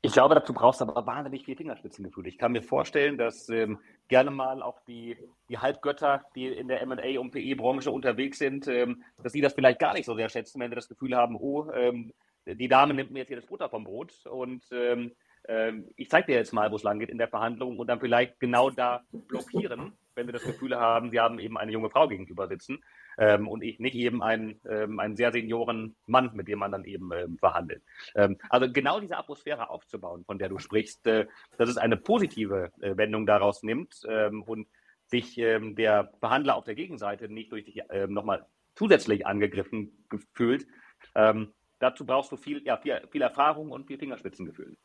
[0.00, 2.28] Ich glaube, dazu brauchst du aber wahnsinnig viel Fingerspitzengefühl.
[2.28, 5.16] Ich kann mir vorstellen, dass ähm, gerne mal auch die,
[5.48, 9.80] die Halbgötter, die in der M&A- und PE-Branche unterwegs sind, ähm, dass sie das vielleicht
[9.80, 12.12] gar nicht so sehr schätzen, wenn sie das Gefühl haben, oh, ähm,
[12.46, 15.12] die Dame nimmt mir jetzt hier das Butter vom Brot und ähm,
[15.48, 18.00] ähm, ich zeige dir jetzt mal, wo es lang geht in der Verhandlung und dann
[18.00, 22.06] vielleicht genau da blockieren, wenn sie das Gefühl haben, sie haben eben eine junge Frau
[22.06, 22.78] gegenüber sitzen
[23.18, 26.84] ähm, und ich nicht eben einen, ähm, einen sehr senioren Mann, mit dem man dann
[26.84, 27.82] eben ähm, verhandelt.
[28.14, 31.26] Ähm, also genau diese Atmosphäre aufzubauen, von der du sprichst, äh,
[31.58, 34.68] dass es eine positive äh, Wendung daraus nimmt ähm, und
[35.06, 40.04] sich ähm, der Verhandler auf der Gegenseite nicht durch dich nochmal zusätzlich angegriffen
[40.34, 40.66] fühlt.
[41.14, 44.76] Dazu brauchst du viel, ja, viel, viel Erfahrung und viel Fingerspitzengefühl.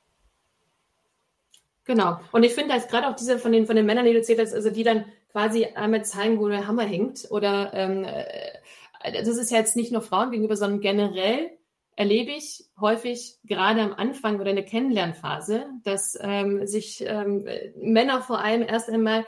[1.86, 2.19] Genau.
[2.32, 4.39] Und ich finde, dass gerade auch diese von den, von den Männern, die du erzählt
[4.39, 7.28] hast, also die dann quasi einmal zeigen, wo der Hammer hängt.
[7.30, 11.52] Oder ähm, äh, das ist ja jetzt nicht nur Frauen gegenüber, sondern generell
[11.96, 18.22] erlebe ich häufig gerade am Anfang oder in der Kennenlernphase, dass ähm, sich ähm, Männer
[18.22, 19.26] vor allem erst einmal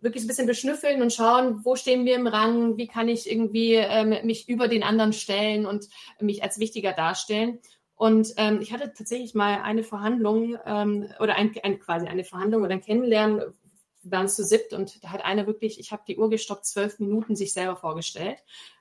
[0.00, 3.74] wirklich ein bisschen beschnüffeln und schauen, wo stehen wir im Rang, wie kann ich irgendwie
[3.74, 5.88] ähm, mich über den anderen stellen und
[6.20, 7.60] mich als wichtiger darstellen.
[7.94, 12.62] Und ähm, ich hatte tatsächlich mal eine Verhandlung ähm, oder ein, ein, quasi eine Verhandlung
[12.62, 13.52] oder ein Kennenlernen,
[14.02, 16.98] wir waren zu siebt und da hat einer wirklich, ich habe die Uhr gestoppt, zwölf
[16.98, 18.38] Minuten sich selber vorgestellt.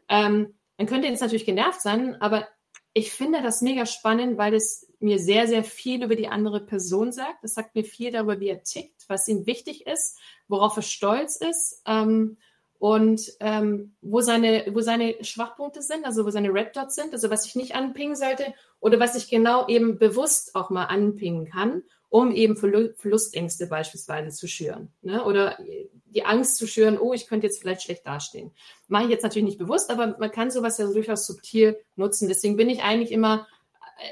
[0.08, 2.48] Ähm, man könnte jetzt natürlich genervt sein, aber
[2.94, 7.12] ich finde das mega spannend, weil es mir sehr, sehr viel über die andere Person
[7.12, 7.44] sagt.
[7.44, 11.36] Das sagt mir viel darüber, wie er tickt, was ihm wichtig ist, worauf er stolz
[11.36, 12.38] ist ähm,
[12.80, 17.30] und ähm, wo, seine, wo seine Schwachpunkte sind, also wo seine Red Dots sind, also
[17.30, 21.84] was ich nicht anpingen sollte oder was ich genau eben bewusst auch mal anpingen kann,
[22.10, 24.92] um eben Verlustängste beispielsweise zu schüren.
[25.02, 25.24] Ne?
[25.24, 25.58] Oder
[26.06, 28.52] die Angst zu schüren, oh, ich könnte jetzt vielleicht schlecht dastehen.
[28.88, 32.28] Mache ich jetzt natürlich nicht bewusst, aber man kann sowas ja durchaus subtil nutzen.
[32.28, 33.48] Deswegen bin ich eigentlich immer,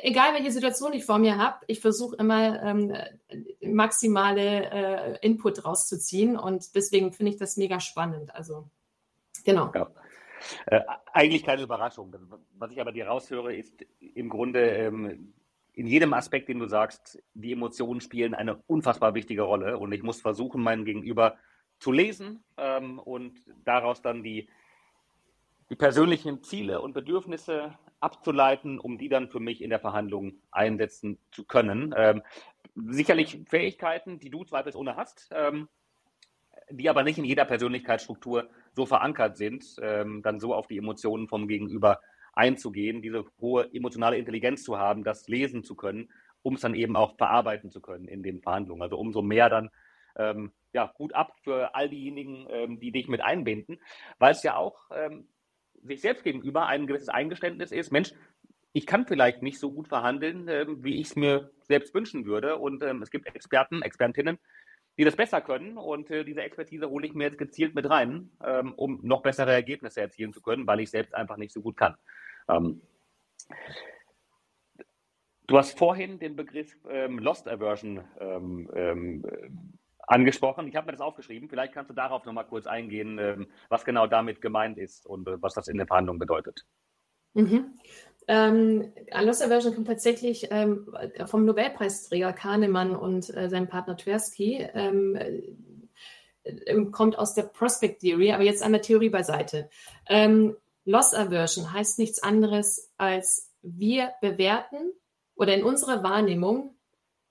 [0.03, 2.93] egal welche Situation ich vor mir habe, ich versuche immer ähm,
[3.61, 8.35] maximale äh, Input rauszuziehen und deswegen finde ich das mega spannend.
[8.35, 8.69] Also
[9.43, 9.71] genau.
[9.73, 9.89] Ja.
[10.67, 10.81] Äh,
[11.13, 12.13] eigentlich keine Überraschung.
[12.59, 15.33] Was ich aber dir raushöre, ist im Grunde ähm,
[15.77, 20.01] in jedem Aspekt, den du sagst, die Emotionen spielen eine unfassbar wichtige Rolle und ich
[20.01, 21.37] muss versuchen, meinen Gegenüber
[21.77, 24.49] zu lesen ähm, und daraus dann die,
[25.69, 31.19] die persönlichen Ziele und Bedürfnisse abzuleiten, um die dann für mich in der Verhandlung einsetzen
[31.29, 31.93] zu können.
[31.95, 32.23] Ähm,
[32.73, 35.67] sicherlich Fähigkeiten, die du zweifelsohne hast, ähm,
[36.71, 41.27] die aber nicht in jeder Persönlichkeitsstruktur so verankert sind, ähm, dann so auf die Emotionen
[41.27, 42.01] vom Gegenüber
[42.37, 46.09] einzugehen, diese hohe emotionale Intelligenz zu haben, das lesen zu können,
[46.41, 48.81] um es dann eben auch verarbeiten zu können in den Verhandlungen.
[48.81, 49.69] Also umso mehr dann
[50.15, 53.79] ähm, ja, gut ab für all diejenigen, ähm, die dich mit einbinden,
[54.19, 55.27] weil es ja auch ähm,
[55.83, 58.11] sich selbst gegenüber ein gewisses Eingeständnis ist, Mensch,
[58.73, 62.57] ich kann vielleicht nicht so gut verhandeln, ähm, wie ich es mir selbst wünschen würde.
[62.57, 64.37] Und ähm, es gibt Experten, Expertinnen,
[64.97, 65.77] die das besser können.
[65.77, 69.51] Und äh, diese Expertise hole ich mir jetzt gezielt mit rein, ähm, um noch bessere
[69.51, 71.95] Ergebnisse erzielen zu können, weil ich selbst einfach nicht so gut kann.
[72.49, 72.81] Ähm,
[75.47, 79.23] du hast vorhin den Begriff ähm, Lost Aversion ähm,
[80.07, 80.67] angesprochen.
[80.67, 81.49] Ich habe mir das aufgeschrieben.
[81.49, 85.27] Vielleicht kannst du darauf noch mal kurz eingehen, ähm, was genau damit gemeint ist und
[85.27, 86.65] äh, was das in der Verhandlung bedeutet.
[87.33, 87.77] Mhm.
[88.29, 90.93] Ähm, Loss Aversion kommt tatsächlich ähm,
[91.27, 94.67] vom Nobelpreisträger Kahnemann und äh, seinem Partner Tversky.
[94.73, 99.69] Ähm, äh, kommt aus der Prospect Theory, aber jetzt einmal Theorie beiseite.
[100.07, 100.55] Ähm,
[100.87, 104.93] Loss Aversion heißt nichts anderes als wir bewerten
[105.35, 106.77] oder in unserer Wahrnehmung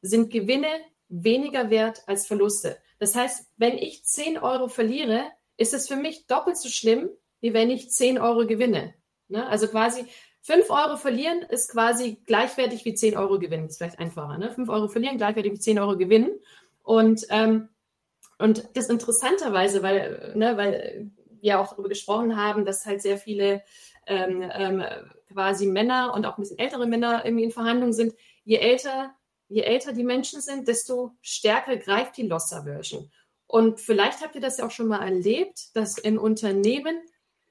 [0.03, 0.69] sind Gewinne
[1.09, 2.77] weniger wert als Verluste.
[2.99, 5.25] Das heißt, wenn ich 10 Euro verliere,
[5.57, 7.09] ist es für mich doppelt so schlimm,
[7.41, 8.93] wie wenn ich 10 Euro gewinne.
[9.29, 9.47] Ne?
[9.47, 10.05] Also quasi
[10.43, 13.69] 5 Euro verlieren ist quasi gleichwertig wie 10 Euro gewinnen.
[13.69, 14.37] ist vielleicht einfacher.
[14.37, 14.51] Ne?
[14.51, 16.31] 5 Euro verlieren, gleichwertig wie 10 Euro gewinnen.
[16.83, 17.71] Und, ähm,
[18.39, 23.63] und das interessanterweise, weil, ne, weil wir auch darüber gesprochen haben, dass halt sehr viele
[24.07, 24.85] ähm, ähm,
[25.33, 28.15] quasi Männer und auch ein bisschen ältere Männer irgendwie in Verhandlungen sind.
[28.45, 29.15] Je älter
[29.49, 33.11] je älter die Menschen sind, desto stärker greift die Loss Aversion.
[33.47, 37.01] Und vielleicht habt ihr das ja auch schon mal erlebt, dass in Unternehmen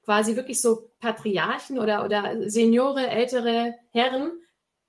[0.04, 4.32] quasi wirklich so Patriarchen oder, oder Seniore, ältere Herren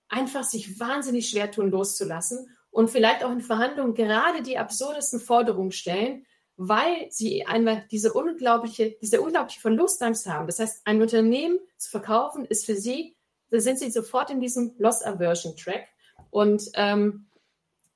[0.09, 5.73] einfach sich wahnsinnig schwer tun, loszulassen und vielleicht auch in Verhandlungen gerade die absurdesten Forderungen
[5.73, 10.47] stellen, weil sie einmal diese unglaubliche, diese unglaubliche Verlustangst haben.
[10.47, 13.17] Das heißt, ein Unternehmen zu verkaufen ist für sie,
[13.51, 15.87] da sind sie sofort in diesem Loss Aversion Track
[16.31, 17.27] und, ähm,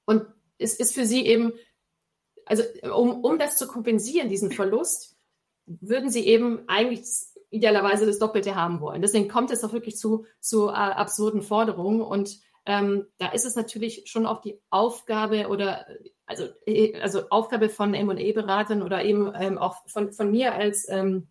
[0.05, 0.27] und
[0.59, 1.53] es ist für sie eben,
[2.45, 2.63] also
[2.95, 5.17] um, um das zu kompensieren, diesen Verlust,
[5.67, 7.05] würden sie eben eigentlich
[7.51, 9.03] idealerweise das Doppelte haben wollen.
[9.03, 12.01] Deswegen kommt es auch wirklich zu, zu äh, absurden Forderungen.
[12.01, 15.87] Und ähm, da ist es natürlich schon auch die Aufgabe oder
[16.31, 21.27] also, äh, also Aufgabe von M&E-Beratern oder eben ähm, auch von, von mir als ähm,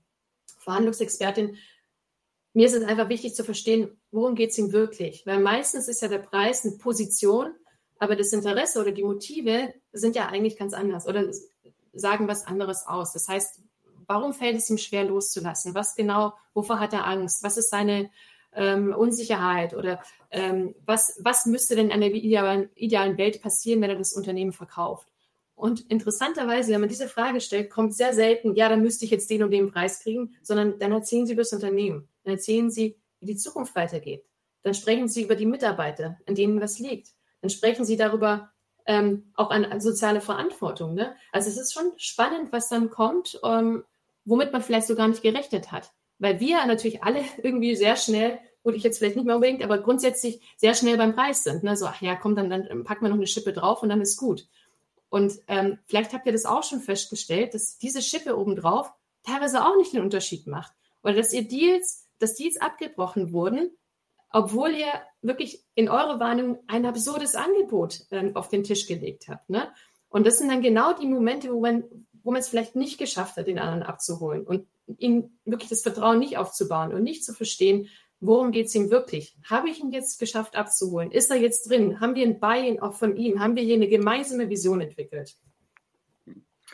[0.60, 1.56] Verhandlungsexpertin,
[2.54, 5.26] mir ist es einfach wichtig zu verstehen, worum geht es ihm wirklich?
[5.26, 7.54] Weil meistens ist ja der Preis eine Position,
[7.98, 11.32] aber das Interesse oder die Motive sind ja eigentlich ganz anders oder
[11.94, 13.14] sagen was anderes aus.
[13.14, 13.62] Das heißt,
[14.08, 15.76] warum fällt es ihm schwer loszulassen?
[15.76, 17.44] Was genau, wovor hat er Angst?
[17.44, 18.10] Was ist seine
[18.54, 23.90] ähm, Unsicherheit oder ähm, was, was müsste denn an der idealen, idealen Welt passieren, wenn
[23.90, 25.08] er das Unternehmen verkauft?
[25.56, 29.30] Und interessanterweise, wenn man diese Frage stellt, kommt sehr selten, ja, dann müsste ich jetzt
[29.30, 32.08] den und den Preis kriegen, sondern dann erzählen Sie über das Unternehmen.
[32.24, 34.24] Dann erzählen Sie, wie die Zukunft weitergeht.
[34.64, 37.10] Dann sprechen Sie über die Mitarbeiter, an denen was liegt.
[37.42, 38.52] Dann sprechen Sie darüber
[38.86, 40.94] ähm, auch an, an, soziale Verantwortung.
[40.94, 41.16] Ne?
[41.32, 43.84] Also es ist schon spannend, was dann kommt, ähm,
[44.26, 45.92] womit man vielleicht so gar nicht gerechnet hat.
[46.20, 49.80] Weil wir natürlich alle irgendwie sehr schnell, gut, ich jetzt vielleicht nicht mehr unbedingt, aber
[49.80, 51.64] grundsätzlich sehr schnell beim Preis sind.
[51.64, 51.76] Ne?
[51.76, 54.18] So, ach ja, komm, dann, dann packen wir noch eine Schippe drauf und dann ist
[54.18, 54.48] gut.
[55.10, 58.92] Und ähm, vielleicht habt ihr das auch schon festgestellt, dass diese Schippe obendrauf
[59.24, 60.72] teilweise auch nicht den Unterschied macht.
[61.04, 63.72] Oder dass ihr Deals, dass Deals abgebrochen wurden,
[64.32, 69.50] obwohl ihr wirklich in eurer Wahrnehmung ein absurdes Angebot ähm, auf den Tisch gelegt habt.
[69.50, 69.72] Ne?
[70.10, 71.84] Und das sind dann genau die Momente, wo man,
[72.24, 76.20] wo man es vielleicht nicht geschafft hat, den anderen abzuholen und ihm wirklich das Vertrauen
[76.20, 79.38] nicht aufzubauen und nicht zu verstehen, worum geht es ihm wirklich?
[79.50, 81.12] Habe ich ihn jetzt geschafft abzuholen?
[81.12, 82.00] Ist er jetzt drin?
[82.00, 83.40] Haben wir ein Buy-in auch von ihm?
[83.40, 85.36] Haben wir hier eine gemeinsame Vision entwickelt?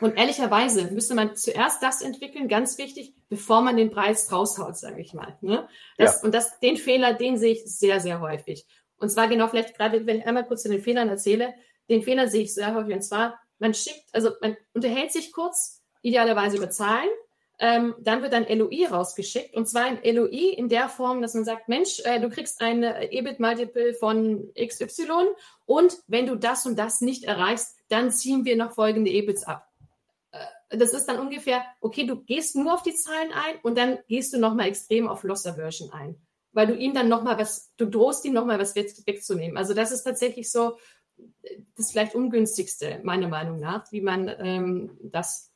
[0.00, 5.00] Und ehrlicherweise müsste man zuerst das entwickeln, ganz wichtig, bevor man den Preis raushaut, sage
[5.00, 5.38] ich mal.
[5.40, 5.66] Ne?
[5.96, 6.26] Das, ja.
[6.26, 8.66] Und das, den Fehler, den sehe ich sehr, sehr häufig.
[8.98, 11.54] Und zwar genau vielleicht gerade, wenn ich einmal kurz zu den Fehlern erzähle,
[11.88, 12.94] den Fehler sehe ich sehr häufig.
[12.94, 17.08] Und zwar, man schickt, also man unterhält sich kurz, idealerweise über Zahlen,
[17.58, 21.44] ähm, dann wird ein LOI rausgeschickt und zwar ein LOI in der Form, dass man
[21.44, 25.28] sagt, Mensch, äh, du kriegst ein EBIT-Multiple von XY
[25.64, 29.70] und wenn du das und das nicht erreichst, dann ziehen wir noch folgende EBITs ab.
[30.32, 33.98] Äh, das ist dann ungefähr, okay, du gehst nur auf die Zahlen ein und dann
[34.06, 36.16] gehst du nochmal extrem auf Loss Aversion ein,
[36.52, 39.56] weil du ihm dann nochmal was, du drohst ihm nochmal was wegzunehmen.
[39.56, 40.76] Also das ist tatsächlich so
[41.76, 45.50] das vielleicht ungünstigste, meiner Meinung nach, wie man ähm, das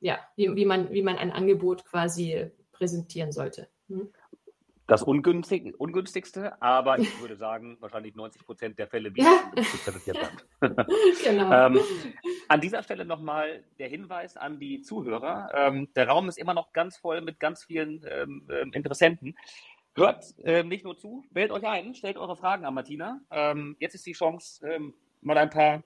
[0.00, 3.68] ja, wie, wie, man, wie man ein Angebot quasi präsentieren sollte.
[3.88, 4.10] Hm?
[4.86, 9.52] Das ungünstig, ungünstigste, aber ich würde sagen, wahrscheinlich 90 Prozent der Fälle, wie ja.
[9.84, 10.18] präsentiert
[11.22, 11.52] genau.
[11.52, 11.80] ähm,
[12.48, 15.52] an dieser Stelle nochmal der Hinweis an die Zuhörer.
[15.54, 19.36] Ähm, der Raum ist immer noch ganz voll mit ganz vielen ähm, ähm Interessenten.
[19.94, 23.20] Hört äh, nicht nur zu, wählt euch ein, stellt eure Fragen an Martina.
[23.30, 24.60] Ähm, jetzt ist die Chance,
[25.20, 25.84] mal ein paar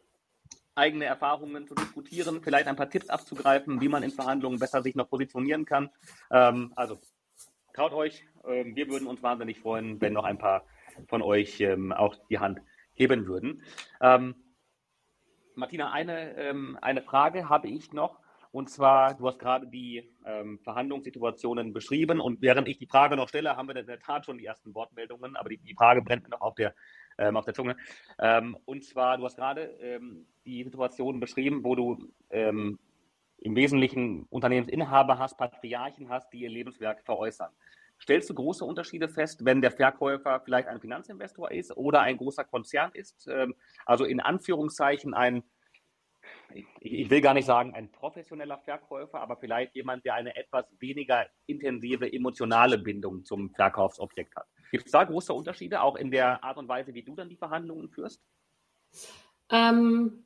[0.75, 4.95] eigene Erfahrungen zu diskutieren, vielleicht ein paar Tipps abzugreifen, wie man in Verhandlungen besser sich
[4.95, 5.91] noch positionieren kann.
[6.31, 6.99] Ähm, also
[7.75, 10.65] traut euch, ähm, wir würden uns wahnsinnig freuen, wenn noch ein paar
[11.09, 12.61] von euch ähm, auch die Hand
[12.93, 13.63] heben würden.
[14.01, 14.35] Ähm,
[15.55, 18.19] Martina, eine, ähm, eine Frage habe ich noch.
[18.51, 23.29] Und zwar, du hast gerade die ähm, Verhandlungssituationen beschrieben und während ich die Frage noch
[23.29, 26.23] stelle, haben wir in der Tat schon die ersten Wortmeldungen, aber die, die Frage brennt
[26.23, 26.73] mir noch auf der
[27.18, 27.77] ähm, auf der Zunge.
[28.18, 32.79] Ähm, und zwar, du hast gerade ähm, die Situation beschrieben, wo du ähm,
[33.38, 37.50] im Wesentlichen Unternehmensinhaber hast, Patriarchen hast, die ihr Lebenswerk veräußern.
[38.00, 42.44] Stellst du große Unterschiede fest, wenn der Verkäufer vielleicht ein Finanzinvestor ist oder ein großer
[42.44, 43.29] Konzern ist?
[43.29, 43.55] Ähm,
[43.87, 45.42] also in Anführungszeichen ein,
[46.80, 51.26] ich will gar nicht sagen ein professioneller Verkäufer, aber vielleicht jemand, der eine etwas weniger
[51.46, 54.46] intensive emotionale Bindung zum Verkaufsobjekt hat.
[54.70, 57.37] Gibt es da große Unterschiede, auch in der Art und Weise, wie du dann die
[57.37, 58.22] Verhandlungen führst?
[59.50, 60.24] Ähm,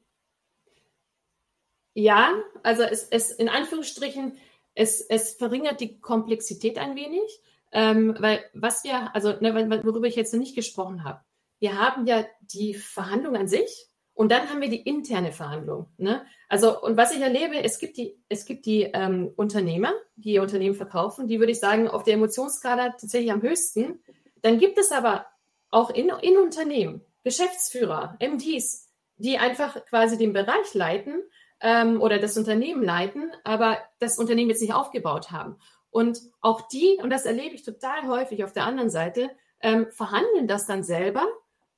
[1.95, 4.37] ja, also es, es in Anführungsstrichen,
[4.75, 7.41] es, es verringert die Komplexität ein wenig,
[7.73, 11.21] ähm, weil was wir, also ne, worüber ich jetzt nicht gesprochen habe,
[11.59, 15.87] wir haben ja die Verhandlung an sich und dann haben wir die interne Verhandlung.
[15.97, 16.27] Ne?
[16.49, 20.43] Also, und was ich erlebe, es gibt die, es gibt die ähm, Unternehmer, die ihr
[20.43, 24.01] Unternehmen verkaufen, die würde ich sagen, auf der Emotionsskala tatsächlich am höchsten.
[24.43, 25.27] Dann gibt es aber
[25.71, 31.23] auch in, in Unternehmen Geschäftsführer, MDs, die einfach quasi den Bereich leiten
[31.61, 35.61] ähm, oder das Unternehmen leiten, aber das Unternehmen jetzt nicht aufgebaut haben.
[35.91, 40.49] Und auch die, und das erlebe ich total häufig auf der anderen Seite, ähm, verhandeln
[40.49, 41.25] das dann selber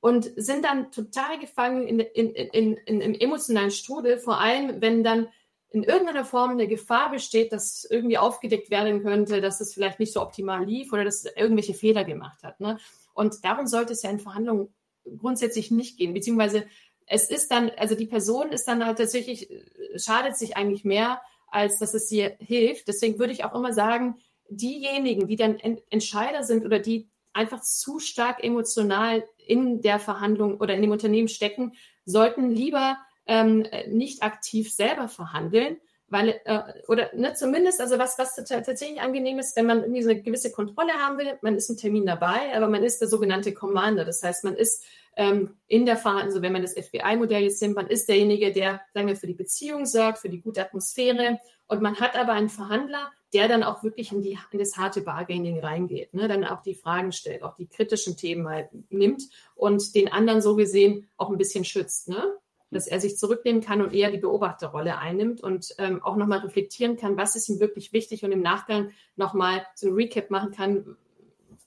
[0.01, 5.03] und sind dann total gefangen in, in, in, in, im emotionalen Strudel, vor allem wenn
[5.03, 5.27] dann
[5.69, 10.11] in irgendeiner Form eine Gefahr besteht, dass irgendwie aufgedeckt werden könnte, dass es vielleicht nicht
[10.11, 12.59] so optimal lief oder dass es irgendwelche Fehler gemacht hat.
[12.59, 12.77] Ne?
[13.13, 14.73] Und darum sollte es ja in Verhandlungen
[15.17, 16.65] grundsätzlich nicht gehen, beziehungsweise
[17.05, 19.49] es ist dann, also die Person ist dann halt tatsächlich,
[19.95, 22.87] schadet sich eigentlich mehr, als dass es ihr hilft.
[22.87, 24.15] Deswegen würde ich auch immer sagen,
[24.49, 25.57] diejenigen, die dann
[25.89, 31.27] Entscheider sind oder die einfach zu stark emotional in der Verhandlung oder in dem Unternehmen
[31.27, 31.73] stecken,
[32.05, 35.77] sollten lieber ähm, nicht aktiv selber verhandeln,
[36.11, 40.09] weil, äh, oder ne, zumindest, also was, was tatsächlich angenehm ist, wenn man irgendwie so
[40.09, 43.53] eine gewisse Kontrolle haben will, man ist ein Termin dabei, aber man ist der sogenannte
[43.53, 44.03] Commander.
[44.03, 44.83] Das heißt, man ist
[45.15, 48.81] ähm, in der Verhandlung, also wenn man das FBI-Modell jetzt nimmt, man ist derjenige, der,
[48.93, 52.49] sagen wir, für die Beziehung sorgt, für die gute Atmosphäre und man hat aber einen
[52.49, 56.27] Verhandler, der dann auch wirklich in, die, in das harte Bargaining reingeht, ne?
[56.27, 59.23] dann auch die Fragen stellt, auch die kritischen Themen halt nimmt
[59.55, 62.09] und den anderen so gesehen auch ein bisschen schützt.
[62.09, 62.37] Ne?
[62.71, 66.95] dass er sich zurücknehmen kann und eher die Beobachterrolle einnimmt und ähm, auch nochmal reflektieren
[66.95, 70.95] kann, was ist ihm wirklich wichtig und im Nachgang nochmal so ein Recap machen kann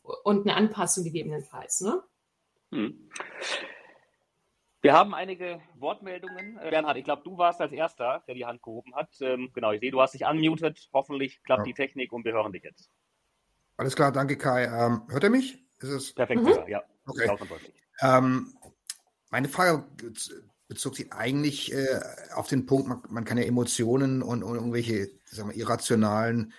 [0.03, 1.83] und eine Anpassung gegebenenfalls.
[1.83, 2.03] Ne?
[2.73, 3.11] Hm.
[4.85, 6.59] Wir haben einige Wortmeldungen.
[6.59, 9.09] Äh, Bernhard, ich glaube, du warst als Erster, der die Hand gehoben hat.
[9.23, 10.91] Ähm, genau, ich sehe, du hast dich unmuted.
[10.93, 11.65] Hoffentlich klappt ja.
[11.65, 12.91] die Technik und wir hören dich jetzt.
[13.79, 14.65] Alles klar, danke Kai.
[14.65, 15.55] Ähm, hört er mich?
[15.79, 16.69] Ist es Perfekt, mhm.
[16.69, 16.83] ja.
[17.07, 17.31] Okay.
[18.03, 18.53] Ähm,
[19.31, 19.87] meine Frage
[20.69, 22.01] bezog sich eigentlich äh,
[22.35, 26.53] auf den Punkt, man, man, kann ja Emotionen und, und irgendwelche sagen wir, irrationalen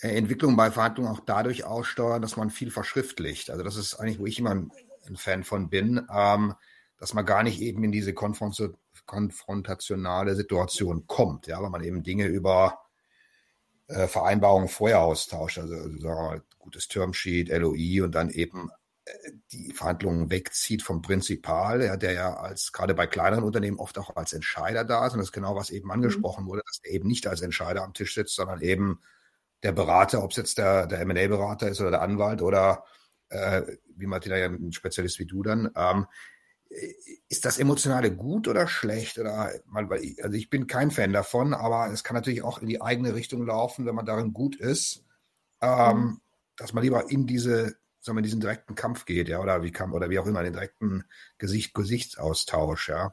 [0.00, 3.50] äh, Entwicklungen bei Verhandlungen auch dadurch aussteuern, dass man viel verschriftlicht.
[3.50, 4.72] Also das ist eigentlich, wo ich immer ein,
[5.06, 6.54] ein Fan von bin, ähm,
[6.98, 8.60] dass man gar nicht eben in diese konfront
[9.06, 12.78] konfrontationale Situation kommt, ja, weil man eben Dinge über
[13.88, 15.58] äh, Vereinbarungen vorher austauscht.
[15.58, 18.70] Also sagen wir mal, gutes Termsheet, LOI und dann eben
[19.04, 23.98] äh, die Verhandlungen wegzieht vom Prinzipal, ja, der ja als gerade bei kleineren Unternehmen oft
[23.98, 25.12] auch als Entscheider da ist.
[25.12, 25.92] Und das ist genau, was eben mhm.
[25.92, 26.48] angesprochen mhm.
[26.48, 29.00] wurde, dass er eben nicht als Entscheider am Tisch sitzt, sondern eben
[29.62, 32.84] der Berater, ob es jetzt der, der MA-Berater ist oder der Anwalt oder
[33.30, 33.62] äh,
[33.96, 35.70] wie Martina ja ein Spezialist wie du dann.
[35.76, 36.06] Ähm,
[37.28, 39.18] ist das Emotionale gut oder schlecht?
[39.18, 39.52] Oder
[40.22, 43.46] also ich bin kein Fan davon, aber es kann natürlich auch in die eigene Richtung
[43.46, 45.04] laufen, wenn man darin gut ist,
[45.60, 46.20] ähm, mhm.
[46.56, 49.92] dass man lieber in diese, sagen wir, diesen direkten Kampf geht, ja, oder wie kann,
[49.92, 51.04] oder wie auch immer, den direkten
[51.38, 53.12] Gesicht, Gesichtsaustausch, ja.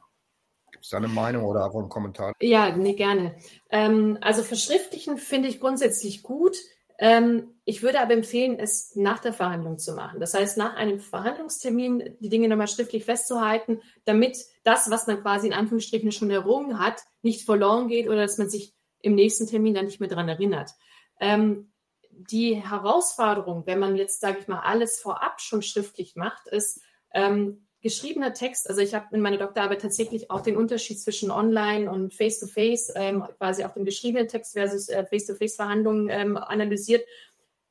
[0.71, 2.33] Gibt es da eine Meinung oder einfach einen Kommentar?
[2.39, 3.35] Ja, nee, gerne.
[3.69, 6.57] Ähm, also verschriftlichen finde ich grundsätzlich gut.
[7.01, 10.19] Ähm, ich würde aber empfehlen, es nach der Verhandlung zu machen.
[10.19, 15.47] Das heißt, nach einem Verhandlungstermin die Dinge nochmal schriftlich festzuhalten, damit das, was man quasi
[15.47, 19.73] in Anführungsstrichen schon errungen hat, nicht verloren geht oder dass man sich im nächsten Termin
[19.73, 20.75] dann nicht mehr daran erinnert.
[21.19, 21.71] Ähm,
[22.11, 26.81] die Herausforderung, wenn man jetzt, sage ich mal, alles vorab schon schriftlich macht, ist,
[27.15, 31.91] ähm, geschriebener Text, also ich habe in meiner Doktorarbeit tatsächlich auch den Unterschied zwischen Online
[31.91, 37.03] und Face-to-Face, ähm, quasi auch den geschriebenen Text versus äh, Face-to-Face-Verhandlungen ähm, analysiert.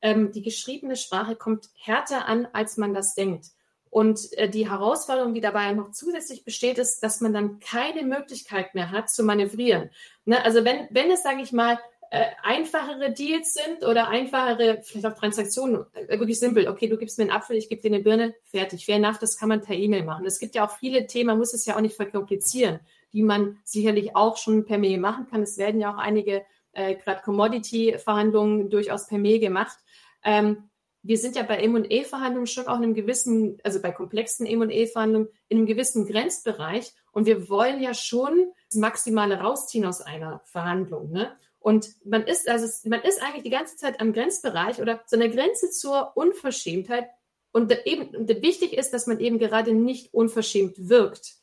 [0.01, 3.47] Ähm, die geschriebene Sprache kommt härter an, als man das denkt.
[3.89, 8.73] Und äh, die Herausforderung, die dabei noch zusätzlich besteht, ist, dass man dann keine Möglichkeit
[8.73, 9.89] mehr hat zu manövrieren.
[10.25, 10.43] Ne?
[10.43, 11.77] Also wenn, wenn es, sage ich mal,
[12.13, 16.67] äh, einfachere Deals sind oder einfachere, vielleicht auch Transaktionen, äh, wirklich simpel.
[16.67, 18.85] Okay, du gibst mir einen Apfel, ich gebe dir eine Birne, fertig.
[18.85, 20.25] Fair enough, das kann man per E-Mail machen.
[20.25, 22.81] Es gibt ja auch viele Themen, man muss es ja auch nicht verkomplizieren,
[23.13, 25.41] die man sicherlich auch schon per Mail machen kann.
[25.41, 26.43] Es werden ja auch einige
[26.73, 29.77] äh, gerade Commodity-Verhandlungen durchaus per Mail gemacht.
[30.25, 30.69] Ähm,
[31.03, 35.59] wir sind ja bei M&E-Verhandlungen schon auch in einem gewissen, also bei komplexen M&E-Verhandlungen in
[35.59, 41.09] einem gewissen Grenzbereich und wir wollen ja schon das Maximale rausziehen aus einer Verhandlung.
[41.11, 41.31] Ne?
[41.61, 45.29] Und man ist, also man ist eigentlich die ganze Zeit am Grenzbereich oder so einer
[45.29, 47.07] Grenze zur Unverschämtheit.
[47.51, 51.35] Und eben und wichtig ist, dass man eben gerade nicht unverschämt wirkt.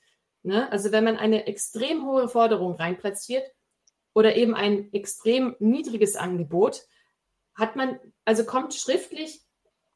[0.42, 0.70] Ne?
[0.72, 3.44] Also wenn man eine extrem hohe Forderung reinplatziert
[4.12, 6.86] oder eben ein extrem niedriges Angebot,
[7.54, 9.42] hat man, also kommt schriftlich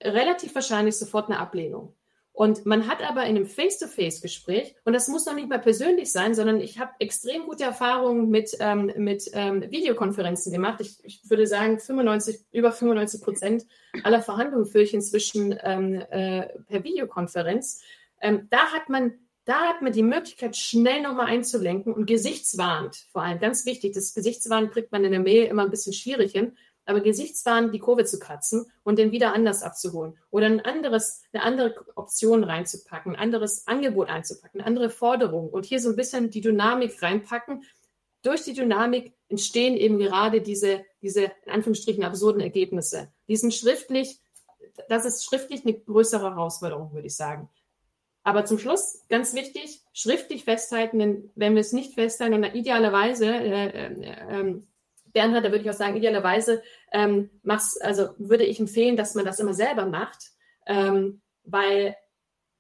[0.00, 1.96] relativ wahrscheinlich sofort eine Ablehnung.
[2.32, 6.34] Und man hat aber in einem Face-to-Face-Gespräch, und das muss noch nicht mal persönlich sein,
[6.34, 10.80] sondern ich habe extrem gute Erfahrungen mit, ähm, mit ähm, Videokonferenzen gemacht.
[10.80, 13.66] Ich, ich, würde sagen, 95, über 95 Prozent
[14.02, 17.82] aller Verhandlungen führe ich inzwischen ähm, äh, per Videokonferenz.
[18.20, 19.12] Ähm, da hat man
[19.44, 24.14] da hat man die Möglichkeit, schnell nochmal einzulenken und gesichtswarnt, vor allem ganz wichtig, das
[24.14, 28.04] Gesichtswarnt kriegt man in der Mail immer ein bisschen schwierig hin, aber gesichtswahrend die Kurve
[28.04, 33.20] zu kratzen und den wieder anders abzuholen oder ein anderes, eine andere Option reinzupacken, ein
[33.20, 37.64] anderes Angebot einzupacken, eine andere Forderung und hier so ein bisschen die Dynamik reinpacken.
[38.22, 43.12] Durch die Dynamik entstehen eben gerade diese, diese in Anführungsstrichen absurden Ergebnisse.
[43.28, 44.20] Die sind schriftlich,
[44.88, 47.48] das ist schriftlich eine größere Herausforderung, würde ich sagen.
[48.24, 53.26] Aber zum Schluss, ganz wichtig, schriftlich festhalten, denn wenn wir es nicht festhalten und idealerweise
[53.26, 54.62] äh, äh, äh,
[55.12, 59.24] Bernhard, da würde ich auch sagen, idealerweise ähm, mach's, also würde ich empfehlen, dass man
[59.24, 60.32] das immer selber macht,
[60.66, 61.96] ähm, weil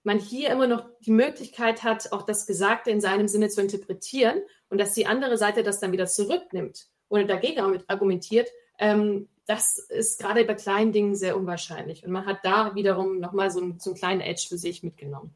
[0.04, 4.42] man hier immer noch die Möglichkeit hat, auch das Gesagte in seinem Sinne zu interpretieren
[4.68, 8.48] und dass die andere Seite das dann wieder zurücknimmt oder dagegen argumentiert,
[8.78, 12.04] ähm, das ist gerade bei kleinen Dingen sehr unwahrscheinlich.
[12.04, 15.34] Und man hat da wiederum nochmal so, ein, so einen kleinen Edge für sich mitgenommen.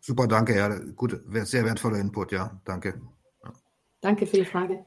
[0.00, 0.68] Super, danke, ja.
[0.96, 2.60] Gut, sehr wertvoller Input, ja.
[2.64, 3.00] Danke.
[4.00, 4.86] Danke für die Frage.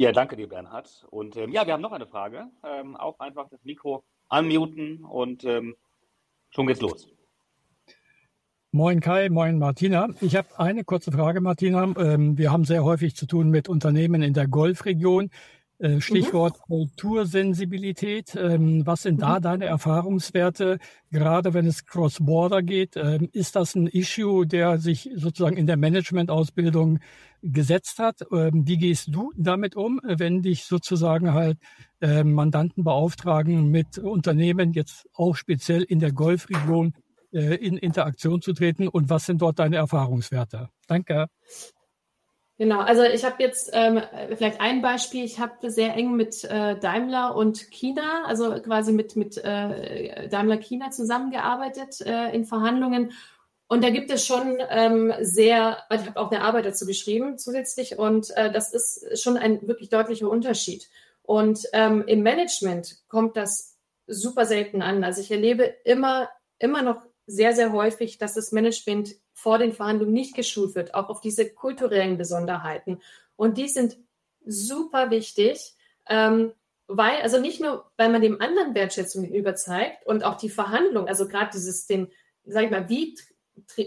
[0.00, 1.06] Ja, danke dir, Bernhard.
[1.10, 2.46] Und ähm, ja, wir haben noch eine Frage.
[2.64, 5.76] Ähm, auch einfach das Mikro unmuten und ähm,
[6.48, 7.06] schon geht's los.
[8.70, 10.08] Moin Kai, moin Martina.
[10.22, 11.82] Ich habe eine kurze Frage, Martina.
[11.98, 15.28] Ähm, wir haben sehr häufig zu tun mit Unternehmen in der Golfregion.
[15.80, 16.00] Äh, mhm.
[16.02, 16.62] Stichwort mhm.
[16.62, 18.36] Kultursensibilität.
[18.36, 19.42] Ähm, was sind da mhm.
[19.42, 20.78] deine Erfahrungswerte,
[21.10, 22.96] gerade wenn es cross-border geht?
[22.96, 26.98] Ähm, ist das ein Issue, der sich sozusagen in der Managementausbildung
[27.42, 28.20] gesetzt hat?
[28.30, 31.58] Ähm, wie gehst du damit um, wenn dich sozusagen halt
[32.02, 36.94] Mandanten beauftragen, mit Unternehmen jetzt auch speziell in der Golfregion
[37.30, 38.88] äh, in Interaktion zu treten?
[38.88, 40.70] Und was sind dort deine Erfahrungswerte?
[40.86, 41.26] Danke.
[42.60, 44.02] Genau, also ich habe jetzt ähm,
[44.36, 45.24] vielleicht ein Beispiel.
[45.24, 50.58] Ich habe sehr eng mit äh, Daimler und China, also quasi mit, mit äh, Daimler
[50.58, 53.12] China zusammengearbeitet äh, in Verhandlungen.
[53.66, 57.38] Und da gibt es schon ähm, sehr, also ich habe auch eine Arbeit dazu geschrieben
[57.38, 60.86] zusätzlich und äh, das ist schon ein wirklich deutlicher Unterschied.
[61.22, 65.02] Und ähm, im Management kommt das super selten an.
[65.02, 70.12] Also ich erlebe immer, immer noch sehr, sehr häufig, dass das Management vor den Verhandlungen
[70.12, 73.00] nicht geschult wird, auch auf diese kulturellen Besonderheiten.
[73.36, 73.96] Und die sind
[74.44, 75.74] super wichtig.
[76.06, 76.52] Ähm,
[76.92, 81.06] weil, also nicht nur, weil man dem anderen Wertschätzung gegenüber zeigt und auch die Verhandlung,
[81.06, 82.08] also gerade dieses, den,
[82.44, 83.16] sag ich mal, wie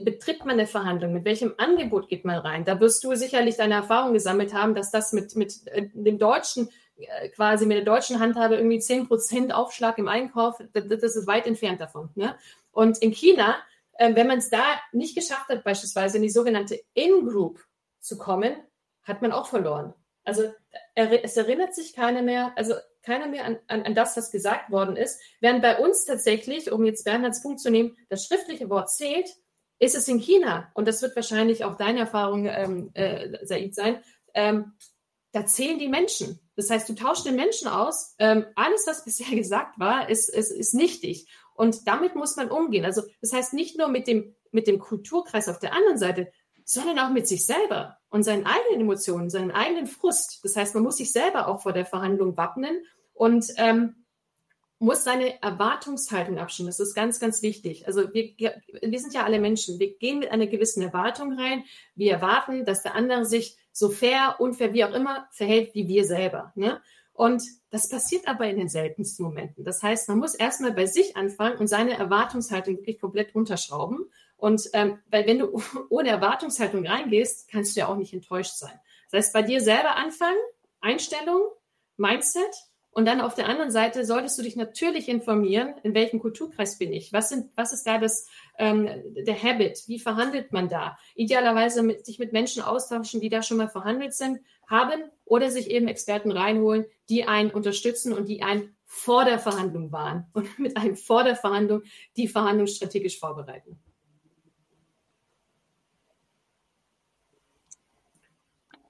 [0.04, 1.14] betritt man eine Verhandlung?
[1.14, 2.64] Mit welchem Angebot geht man rein?
[2.64, 6.70] Da wirst du sicherlich deine Erfahrung gesammelt haben, dass das mit, mit äh, dem deutschen,
[6.96, 11.46] äh, quasi mit der deutschen Handhabe irgendwie 10% Aufschlag im Einkauf, das, das ist weit
[11.46, 12.10] entfernt davon.
[12.16, 12.36] Ne?
[12.72, 13.56] Und in China,
[13.94, 17.64] äh, wenn man es da nicht geschafft hat, beispielsweise in die sogenannte In-Group
[18.00, 18.56] zu kommen,
[19.04, 19.94] hat man auch verloren.
[20.24, 20.54] Also
[20.96, 24.96] es erinnert sich keiner mehr, also keiner mehr an, an, an das, was gesagt worden
[24.96, 25.20] ist.
[25.42, 29.30] Während bei uns tatsächlich, um jetzt Bernhards Punkt zu nehmen, das schriftliche Wort zählt,
[29.80, 34.02] ist es in China, und das wird wahrscheinlich auch deine Erfahrung, ähm, äh, Said, sein,
[34.34, 34.74] ähm,
[35.34, 36.40] da zählen die Menschen.
[36.56, 38.16] Das heißt, du tauschst den Menschen aus.
[38.20, 41.28] Ähm, alles, was bisher gesagt war, ist, ist, ist nichtig.
[41.56, 42.86] Und damit muss man umgehen.
[42.86, 46.32] Also das heißt nicht nur mit dem, mit dem Kulturkreis auf der anderen Seite,
[46.66, 50.40] sondern auch mit sich selber und seinen eigenen Emotionen, seinen eigenen Frust.
[50.44, 54.04] Das heißt, man muss sich selber auch vor der Verhandlung wappnen und ähm,
[54.80, 56.68] muss seine Erwartungshaltung abstimmen.
[56.68, 57.88] Das ist ganz, ganz wichtig.
[57.88, 59.80] Also wir, wir sind ja alle Menschen.
[59.80, 61.64] Wir gehen mit einer gewissen Erwartung rein.
[61.96, 66.04] Wir erwarten, dass der andere sich so fair, unfair, wie auch immer verhält wie wir
[66.04, 66.52] selber.
[66.56, 66.82] Ne?
[67.14, 69.64] Und das passiert aber in den seltensten Momenten.
[69.64, 74.10] Das heißt, man muss erstmal bei sich anfangen und seine Erwartungshaltung wirklich komplett unterschrauben.
[74.36, 78.78] Und ähm, weil wenn du ohne Erwartungshaltung reingehst, kannst du ja auch nicht enttäuscht sein.
[79.12, 80.40] Das heißt, bei dir selber anfangen,
[80.82, 81.42] Einstellung,
[81.98, 82.54] Mindset
[82.94, 86.94] und dann auf der anderen Seite solltest du dich natürlich informieren, in welchem Kulturkreis bin
[86.94, 87.12] ich?
[87.12, 88.28] Was, sind, was ist da das,
[88.60, 89.84] ähm, der Habit?
[89.88, 90.98] Wie verhandelt man da?
[91.16, 95.72] Idealerweise mit, sich mit Menschen austauschen, die da schon mal verhandelt sind, haben oder sich
[95.72, 100.78] eben Experten reinholen, die einen unterstützen und die einen vor der Verhandlung waren und mit
[100.78, 101.82] einem vor der Verhandlung
[102.16, 103.80] die Verhandlung strategisch vorbereiten.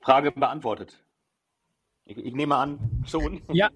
[0.01, 0.99] Frage beantwortet.
[2.03, 3.41] Ich, ich, nehme an, schon.
[3.53, 3.69] Ja,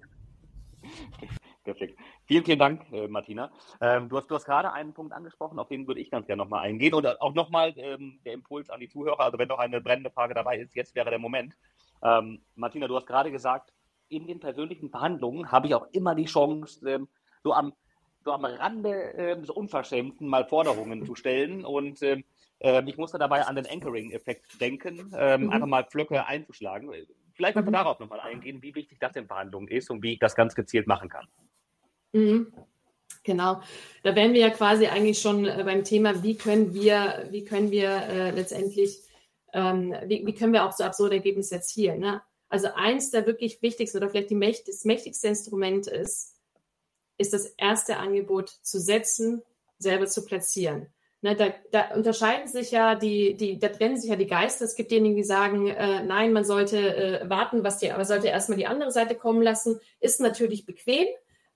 [1.64, 1.98] Perfekt.
[2.24, 3.50] Vielen, vielen Dank, äh, Martina.
[3.80, 6.42] Ähm, du, hast, du hast gerade einen Punkt angesprochen, auf den würde ich ganz gerne
[6.42, 6.94] nochmal eingehen.
[6.94, 10.32] Und auch nochmal ähm, der Impuls an die Zuhörer, also wenn noch eine brennende Frage
[10.32, 11.54] dabei ist, jetzt wäre der Moment.
[12.02, 13.72] Ähm, Martina, du hast gerade gesagt,
[14.08, 17.08] in den persönlichen Verhandlungen habe ich auch immer die Chance, ähm,
[17.42, 17.74] so, am,
[18.24, 21.66] so am Rande ähm, so Unverschämten mal Forderungen zu stellen.
[21.66, 22.24] Und ähm,
[22.86, 25.50] ich musste dabei an den Anchoring-Effekt denken, mhm.
[25.50, 26.90] einfach mal Pflöcke einzuschlagen.
[27.38, 27.84] Vielleicht können wir mhm.
[27.84, 30.88] darauf nochmal eingehen, wie wichtig das in Verhandlungen ist und wie ich das ganz gezielt
[30.88, 31.28] machen kann.
[32.12, 32.52] Mhm.
[33.22, 33.62] Genau,
[34.02, 37.70] da wären wir ja quasi eigentlich schon äh, beim Thema, wie können wir, wie können
[37.70, 39.02] wir äh, letztendlich,
[39.52, 42.00] ähm, wie, wie, können wir auch so absurde Ergebnisse erzielen.
[42.00, 42.22] Ne?
[42.48, 46.34] Also eins der wirklich wichtigsten oder vielleicht mächt das mächtigste Instrument ist,
[47.18, 49.42] ist das erste Angebot zu setzen,
[49.78, 50.88] selber zu platzieren.
[51.20, 54.64] Ne, da, da, unterscheiden sich ja die, die, da trennen sich ja die Geister.
[54.64, 58.28] Es gibt diejenigen, die sagen, äh, nein, man sollte äh, warten, was die, aber sollte
[58.28, 59.80] erstmal die andere Seite kommen lassen.
[59.98, 61.08] Ist natürlich bequem,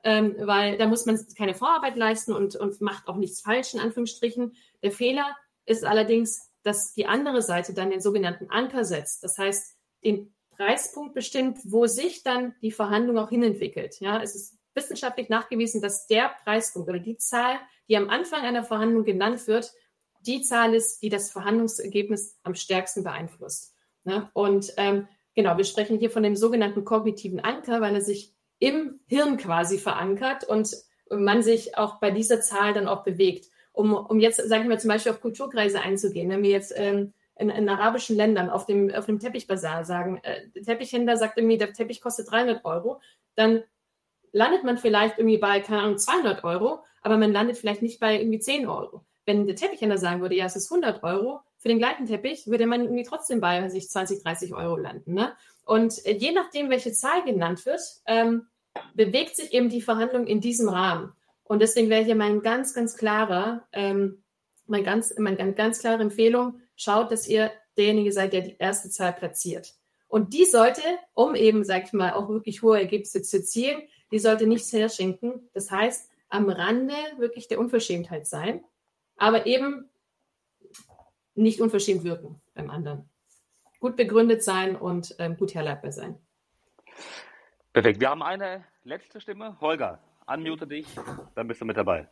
[0.02, 3.78] ähm, weil da muss man keine Vorarbeit leisten und, und macht auch nichts falsch, in
[3.78, 4.56] Anführungsstrichen.
[4.82, 9.22] Der Fehler ist allerdings, dass die andere Seite dann den sogenannten Anker setzt.
[9.22, 14.00] Das heißt, den Preispunkt bestimmt, wo sich dann die Verhandlung auch hinentwickelt.
[14.00, 17.58] Ja, es ist wissenschaftlich nachgewiesen, dass der Preispunkt oder die Zahl,
[17.88, 19.72] die am Anfang einer Verhandlung genannt wird,
[20.26, 23.74] die Zahl ist, die das Verhandlungsergebnis am stärksten beeinflusst.
[24.04, 24.30] Ne?
[24.32, 29.00] Und ähm, genau, wir sprechen hier von dem sogenannten kognitiven Anker, weil er sich im
[29.06, 30.76] Hirn quasi verankert und
[31.10, 33.48] man sich auch bei dieser Zahl dann auch bewegt.
[33.72, 37.48] Um, um jetzt, sagen wir zum Beispiel auf Kulturkreise einzugehen, wenn wir jetzt ähm, in,
[37.48, 41.72] in, arabischen Ländern auf dem, auf dem Teppichbazar sagen, äh, der Teppichhändler sagt irgendwie, der
[41.72, 43.00] Teppich kostet 300 Euro,
[43.34, 43.64] dann
[44.32, 48.18] landet man vielleicht irgendwie bei, keine Ahnung, 200 Euro, aber man landet vielleicht nicht bei
[48.18, 49.04] irgendwie 10 Euro.
[49.24, 52.66] Wenn der Teppichhändler sagen würde, ja, es ist 100 Euro, für den gleichen Teppich würde
[52.66, 55.14] man irgendwie trotzdem bei sich 20, 30 Euro landen.
[55.14, 55.32] Ne?
[55.64, 58.48] Und äh, je nachdem, welche Zahl genannt wird, ähm,
[58.94, 61.12] bewegt sich eben die Verhandlung in diesem Rahmen.
[61.44, 64.24] Und deswegen wäre hier mein ganz, ganz klarer, ähm,
[64.66, 68.90] mein ganz, meine ganz, ganz klare Empfehlung, schaut, dass ihr derjenige seid, der die erste
[68.90, 69.74] Zahl platziert.
[70.08, 70.82] Und die sollte,
[71.14, 73.82] um eben, sag ich mal, auch wirklich hohe Ergebnisse zu erzielen,
[74.12, 75.48] die sollte nichts herschenken.
[75.54, 78.62] Das heißt, am Rande wirklich der Unverschämtheit sein,
[79.16, 79.88] aber eben
[81.34, 83.08] nicht unverschämt wirken beim anderen.
[83.80, 86.18] Gut begründet sein und ähm, gut herleitbar sein.
[87.72, 88.00] Perfekt.
[88.00, 89.58] Wir haben eine letzte Stimme.
[89.60, 90.86] Holger, unmute dich,
[91.34, 92.06] dann bist du mit dabei.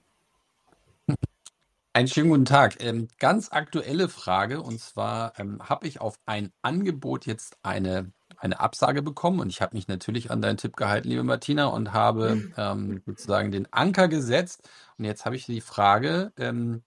[1.92, 2.82] Einen schönen guten Tag.
[2.82, 8.58] Ähm, ganz aktuelle Frage und zwar ähm, habe ich auf ein Angebot jetzt eine eine
[8.58, 12.36] Absage bekommen und ich habe mich natürlich an deinen Tipp gehalten, liebe Martina, und habe
[12.36, 12.54] mhm.
[12.56, 14.68] ähm, sozusagen den Anker gesetzt.
[14.98, 16.82] Und jetzt habe ich die Frage, ähm,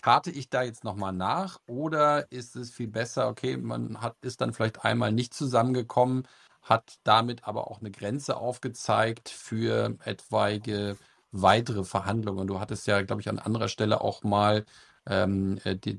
[0.00, 4.40] karte ich da jetzt nochmal nach oder ist es viel besser, okay, man hat, ist
[4.40, 6.28] dann vielleicht einmal nicht zusammengekommen,
[6.62, 10.96] hat damit aber auch eine Grenze aufgezeigt für etwaige
[11.32, 12.46] weitere Verhandlungen.
[12.46, 14.64] Du hattest ja, glaube ich, an anderer Stelle auch mal
[15.06, 15.98] ähm, äh, die,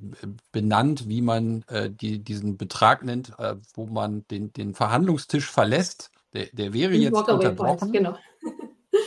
[0.51, 6.11] benannt, wie man äh, die, diesen Betrag nennt, äh, wo man den, den Verhandlungstisch verlässt.
[6.33, 7.91] Der, der wäre jetzt unterbrochen.
[7.91, 8.17] Genau.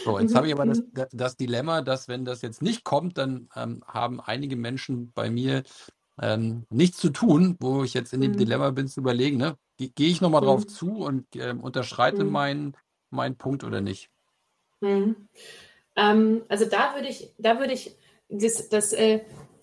[0.04, 1.06] So, jetzt habe ich aber das, mhm.
[1.12, 5.62] das, Dilemma, dass wenn das jetzt nicht kommt, dann ähm, haben einige Menschen bei mir
[6.20, 8.38] ähm, nichts zu tun, wo ich jetzt in dem mhm.
[8.38, 9.56] Dilemma bin zu überlegen, ne?
[9.78, 10.46] gehe ich nochmal mhm.
[10.46, 12.30] drauf zu und ähm, unterschreite mhm.
[12.30, 12.76] meinen
[13.10, 14.10] mein Punkt oder nicht?
[14.80, 15.28] Mhm.
[15.96, 17.96] Ähm, also da würde ich, da würde ich
[18.28, 19.20] das, das äh,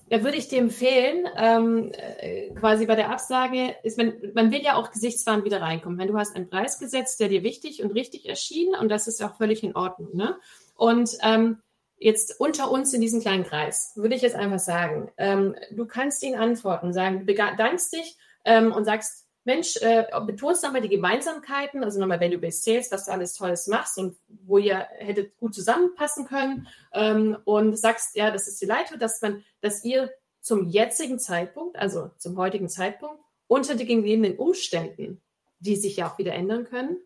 [0.09, 4.61] da würde ich dir empfehlen, ähm, äh, quasi bei der Absage ist, man, man will
[4.61, 5.99] ja auch gesichtswahrend wieder reinkommen.
[5.99, 9.23] Wenn du hast einen Preis gesetzt, der dir wichtig und richtig erschien, und das ist
[9.23, 10.15] auch völlig in Ordnung.
[10.15, 10.37] Ne?
[10.75, 11.57] Und ähm,
[11.97, 16.23] jetzt unter uns in diesem kleinen Kreis, würde ich jetzt einfach sagen, ähm, du kannst
[16.23, 22.01] ihn antworten, sagen, bedankst dich ähm, und sagst, Mensch, äh, betonst nochmal die Gemeinsamkeiten, also
[22.01, 26.67] nochmal Value-Based Sales, was du alles Tolles machst und wo ihr hättet gut zusammenpassen können
[26.91, 31.77] ähm, und sagst, ja, das ist die Leitung, dass man, dass ihr zum jetzigen Zeitpunkt,
[31.77, 35.21] also zum heutigen Zeitpunkt, unter den gegebenen Umständen,
[35.59, 36.97] die sich ja auch wieder ändern können,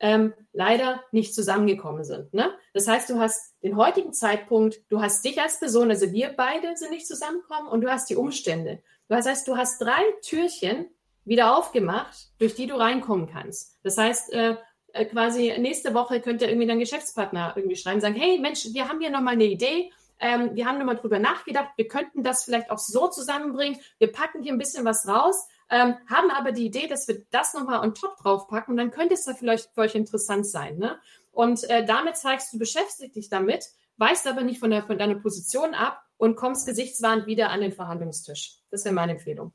[0.00, 2.32] ähm, leider nicht zusammengekommen sind.
[2.32, 2.50] Ne?
[2.72, 6.74] Das heißt, du hast den heutigen Zeitpunkt, du hast dich als Person, also wir beide
[6.78, 8.82] sind nicht zusammengekommen und du hast die Umstände.
[9.08, 10.86] Das heißt, du hast drei Türchen,
[11.30, 13.78] wieder aufgemacht, durch die du reinkommen kannst.
[13.84, 14.56] Das heißt, äh,
[14.92, 18.98] äh, quasi nächste Woche könnte irgendwie dein Geschäftspartner irgendwie schreiben, sagen, hey Mensch, wir haben
[18.98, 22.78] hier nochmal eine Idee, ähm, wir haben nochmal drüber nachgedacht, wir könnten das vielleicht auch
[22.78, 27.06] so zusammenbringen, wir packen hier ein bisschen was raus, ähm, haben aber die Idee, dass
[27.06, 30.48] wir das nochmal on top draufpacken und dann könnte es da vielleicht für euch interessant
[30.48, 30.78] sein.
[30.78, 30.98] Ne?
[31.30, 33.66] Und äh, damit zeigst du, beschäftigst dich damit,
[33.98, 37.72] weißt aber nicht von, der, von deiner Position ab und kommst gesichtswahrend wieder an den
[37.72, 38.56] Verhandlungstisch.
[38.72, 39.52] Das wäre meine Empfehlung.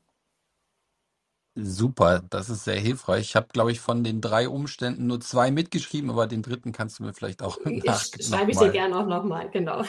[1.58, 3.22] Super, das ist sehr hilfreich.
[3.22, 6.98] Ich habe, glaube ich, von den drei Umständen nur zwei mitgeschrieben, aber den dritten kannst
[6.98, 9.82] du mir vielleicht auch ich nach, Schreibe ich dir gerne auch nochmal, genau.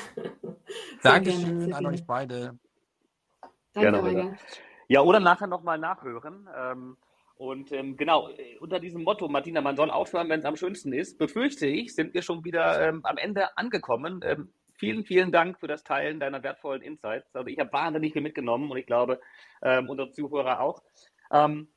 [1.03, 2.57] Dankeschön an euch beide.
[3.74, 4.38] Danke, gerne,
[4.88, 6.47] Ja, oder nachher nochmal nachhören.
[6.57, 6.97] Ähm,
[7.36, 8.30] und ähm, genau,
[8.61, 12.13] unter diesem Motto, Martina, man soll aufhören, wenn es am schönsten ist, befürchte ich, sind
[12.13, 14.22] wir schon wieder ähm, am Ende angekommen.
[14.24, 17.36] Ähm, vielen, vielen Dank für das Teilen deiner wertvollen Insights.
[17.36, 19.20] Also ich habe wahnsinnig viel mitgenommen und ich glaube,
[19.61, 20.82] ähm, unsere Zuhörer auch.
[21.32, 21.67] Ähm,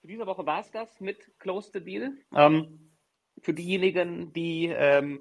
[0.00, 2.12] für diese Woche war es das mit Close the Deal.
[2.34, 2.90] Ähm,
[3.40, 5.20] für diejenigen, die ähm,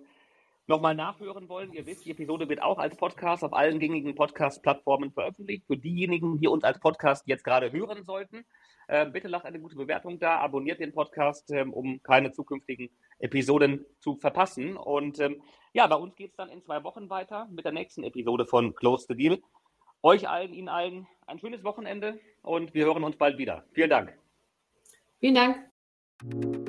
[0.68, 5.12] nochmal nachhören wollen, ihr wisst, die Episode wird auch als Podcast auf allen gängigen Podcast-Plattformen
[5.12, 5.66] veröffentlicht.
[5.68, 8.46] Für diejenigen, die uns als Podcast jetzt gerade hören sollten,
[8.88, 13.86] äh, bitte lasst eine gute Bewertung da, abonniert den Podcast, ähm, um keine zukünftigen Episoden
[14.00, 14.78] zu verpassen.
[14.78, 15.42] Und ähm,
[15.74, 18.76] ja, bei uns geht es dann in zwei Wochen weiter mit der nächsten Episode von
[18.76, 19.42] Close the Deal.
[20.04, 23.64] Euch allen, Ihnen allen ein schönes Wochenende und wir hören uns bald wieder.
[23.74, 24.18] Vielen Dank.
[25.20, 26.68] Vielen Dank.